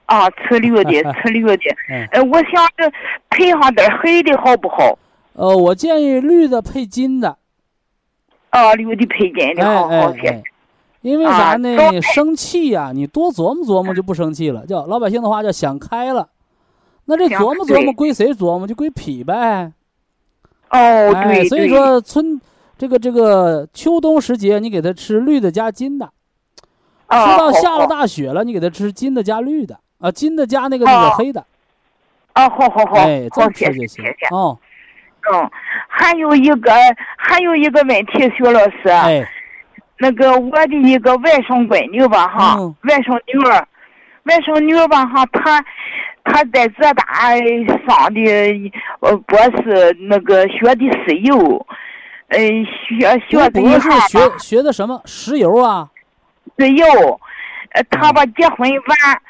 [0.06, 1.58] 啊，吃绿的，吃绿的。
[2.12, 2.92] 呃，我想着
[3.30, 4.96] 配上点黑的好不好？
[5.34, 7.36] 呃，我建议绿的配金的。
[8.50, 10.42] 啊，绿的配金的好好些。
[11.00, 12.00] 因为啥呢？
[12.00, 14.66] 生气呀，你多琢磨琢磨就不生气了。
[14.66, 16.28] 叫老百姓的话叫想开了。
[17.04, 18.66] 那这琢磨琢磨归谁琢磨？
[18.66, 19.72] 就归脾呗。
[20.70, 21.48] 哦，对。
[21.48, 22.40] 所以说春。
[22.78, 26.06] 这个这个秋冬时节，你给他吃绿的加金的，
[27.08, 31.46] 吃到下了大雪了，你给他吃金的加绿的啊，金的加那个那个黑的。
[32.32, 34.58] 啊，好好好，哎，这么吃就行哦。
[35.30, 35.50] 嗯，
[35.88, 36.72] 还有一个
[37.16, 39.28] 还有一个问题，徐老师，哎，
[39.98, 43.66] 那个我的一个外甥闺女吧哈，外甥女儿，
[44.24, 45.64] 外甥女儿吧哈，她
[46.24, 47.04] 她在浙大
[47.86, 51.66] 上的呃博士，那个学的石油。
[52.28, 52.38] 呃，
[52.88, 55.02] 学学的博士学学的什么？
[55.04, 55.86] 石油啊？
[56.56, 56.86] 石油，
[57.72, 59.22] 呃，她吧结婚完，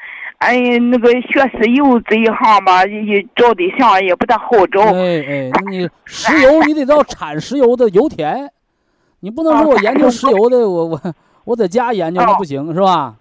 [0.43, 4.81] 哎，那个学石油这一行吧，也找对象也不大好找。
[4.81, 8.51] 哎哎，你石油你得到产石油的油田，
[9.21, 11.01] 你不能说我研究石油的， 我我
[11.45, 13.15] 我在家研究那不行是吧？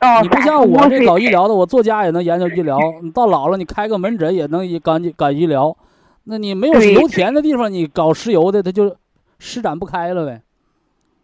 [0.00, 2.78] 哦，你不像我这搞医疗的，我做家也能研究医疗。
[3.02, 5.76] 你到老了，你开个门诊也能搞搞医疗。
[6.24, 8.96] 那你没有油田的地方，你搞石油的，他就
[9.38, 10.40] 施展不开了呗。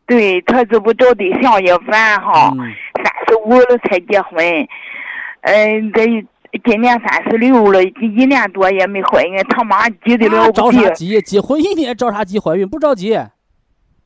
[0.07, 4.69] 对他这不找对象也烦哈，三十五了才结婚，
[5.51, 6.05] 嗯，这
[6.63, 11.19] 今年三十六了，一年多也没怀孕，他妈急的了着啥急？
[11.23, 12.39] 结婚一年着啥急？
[12.39, 13.15] 怀孕不着急。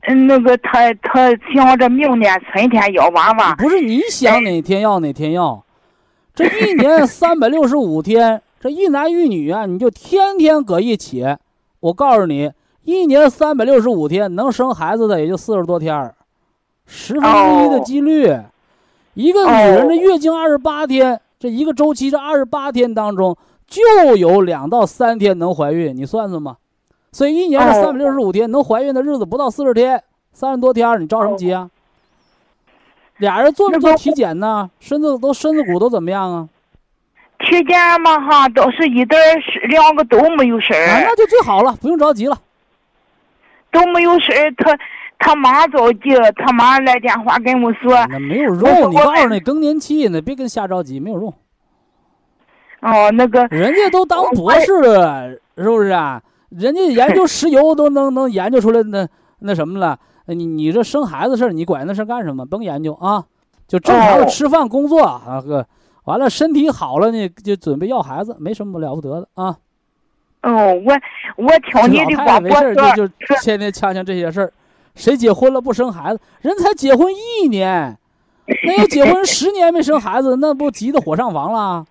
[0.07, 3.55] 嗯，那个他他想着明年春天要娃娃。
[3.55, 5.65] 不是你想哪天要哪天要，
[6.33, 11.25] 这一年 三百六十五天，这一男一女啊，你就天天搁一起。
[11.81, 12.51] 我告诉你，
[12.85, 16.13] 一年三百六十五天能生孩子的也就四十多天
[16.85, 18.33] 十分之一的几率。
[19.13, 23.37] 一个女人的月经二十八天，这一个周期这二十八天当中
[23.67, 26.55] 就有两到三天能怀孕，你算算吧。
[27.11, 31.69] 所以一年是三百六十五天，能怀孕的日子不到四十天，三十多天，你着什么急啊？
[33.17, 34.69] 俩人做没做体检呢？
[34.79, 36.47] 身子都身子骨都怎么样啊？
[37.39, 41.03] 体检嘛哈，都是一点事，两个都没有事儿。
[41.03, 42.39] 那就最好了，不用着急了。
[43.69, 44.79] 都没有事儿，他
[45.23, 47.93] 他妈着急，他妈来电话跟我说。
[48.09, 51.33] 那没有用，你告诉那更年期呢，别跟瞎着急，没有用。
[52.81, 53.45] 哦，那个。
[53.47, 56.21] 人家都当博士了，是不是啊？
[56.49, 59.07] 人家研究石油都能能研究出来那
[59.39, 59.97] 那什么了？
[60.25, 62.45] 你你这生孩子事儿，你管那事儿干什么？
[62.45, 63.23] 甭研究啊，
[63.67, 65.65] 就正常的吃饭工作啊哥。
[66.03, 69.57] 完了身体好了呢，就准备要孩子，没什么了不得的啊。
[70.43, 70.93] 哦，我
[71.37, 74.51] 我听你的广播说，就就天天呛呛这些事儿。
[74.95, 76.19] 谁结婚了不生孩子？
[76.41, 77.97] 人才结婚一年，
[78.65, 81.85] 那要结婚十年没生孩子，那不急得火上房了？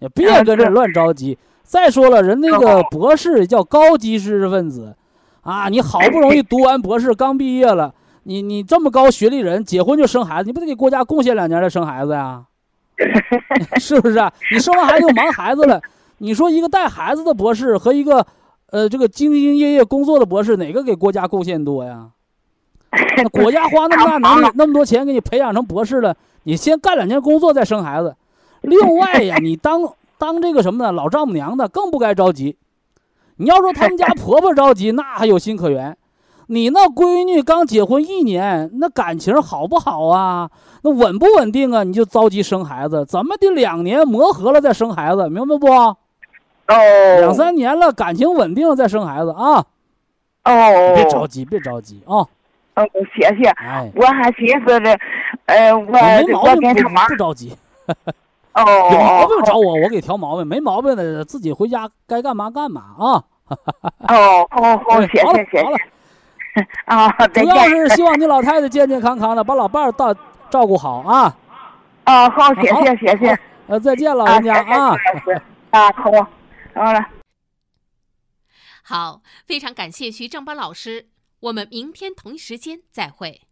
[0.00, 1.38] 也别跟这乱着急。
[1.62, 4.94] 再说了，人那个博士叫高级知识分子，
[5.42, 7.94] 啊，你好不容易读完博士，刚毕业了，
[8.24, 12.44] 你你这么高学历人，结婚就生孩子，你不得给国家贡献两年再生孩子呀？
[13.80, 14.30] 是不是啊？
[14.52, 15.80] 你生完孩子就忙孩子了，
[16.18, 18.26] 你说一个带孩子的博士和一个，
[18.70, 22.08] 呃，这个兢兢业业工作的博士，哪个给国家贡献多呀？
[23.16, 28.14] 那国家花那么大能力、那么多钱给你培养成博士了，你先干两年工作再生孩子。
[28.60, 29.92] 另外呀，你当。
[30.18, 30.92] 当这个什么呢？
[30.92, 32.56] 老丈母娘的更不该着急。
[33.34, 35.96] 你要说他们家婆婆着急，那还有心可原。
[36.46, 40.48] 你那闺女刚结婚一年，那感情好不好啊？
[40.82, 41.82] 那稳不稳定啊？
[41.82, 45.66] 你就着急生孩子，怎么得两年磨合了再生孩子，明白不？
[45.66, 45.96] 哦，
[47.18, 49.64] 两三年了，感情稳定了再生孩子啊。
[50.44, 52.18] 哦，别着急，别着急啊。
[52.18, 52.28] 哦，
[53.14, 53.48] 谢谢。
[53.50, 54.98] 哎，我还寻思着，
[55.46, 55.98] 呃，我
[56.40, 57.56] 我跟他妈不着急。
[58.54, 58.62] 哦，
[58.92, 63.24] 有毛病找我，我给调毛病；没毛病的，自己回家该干嘛干嘛啊。
[64.08, 66.66] 哦，好好，谢谢谢谢。
[66.84, 70.14] 啊， 主要是希望你老太太健健康康的，把老伴儿照
[70.50, 71.34] 照顾好啊。
[72.04, 73.38] 哦，好，谢谢谢谢。
[73.68, 74.94] 呃，再见，老人家啊。
[75.70, 76.10] 啊，好，
[76.74, 77.06] 好了。
[78.82, 81.06] 好，非常感谢徐正邦老师，
[81.42, 83.48] 我们明天同一时间再会。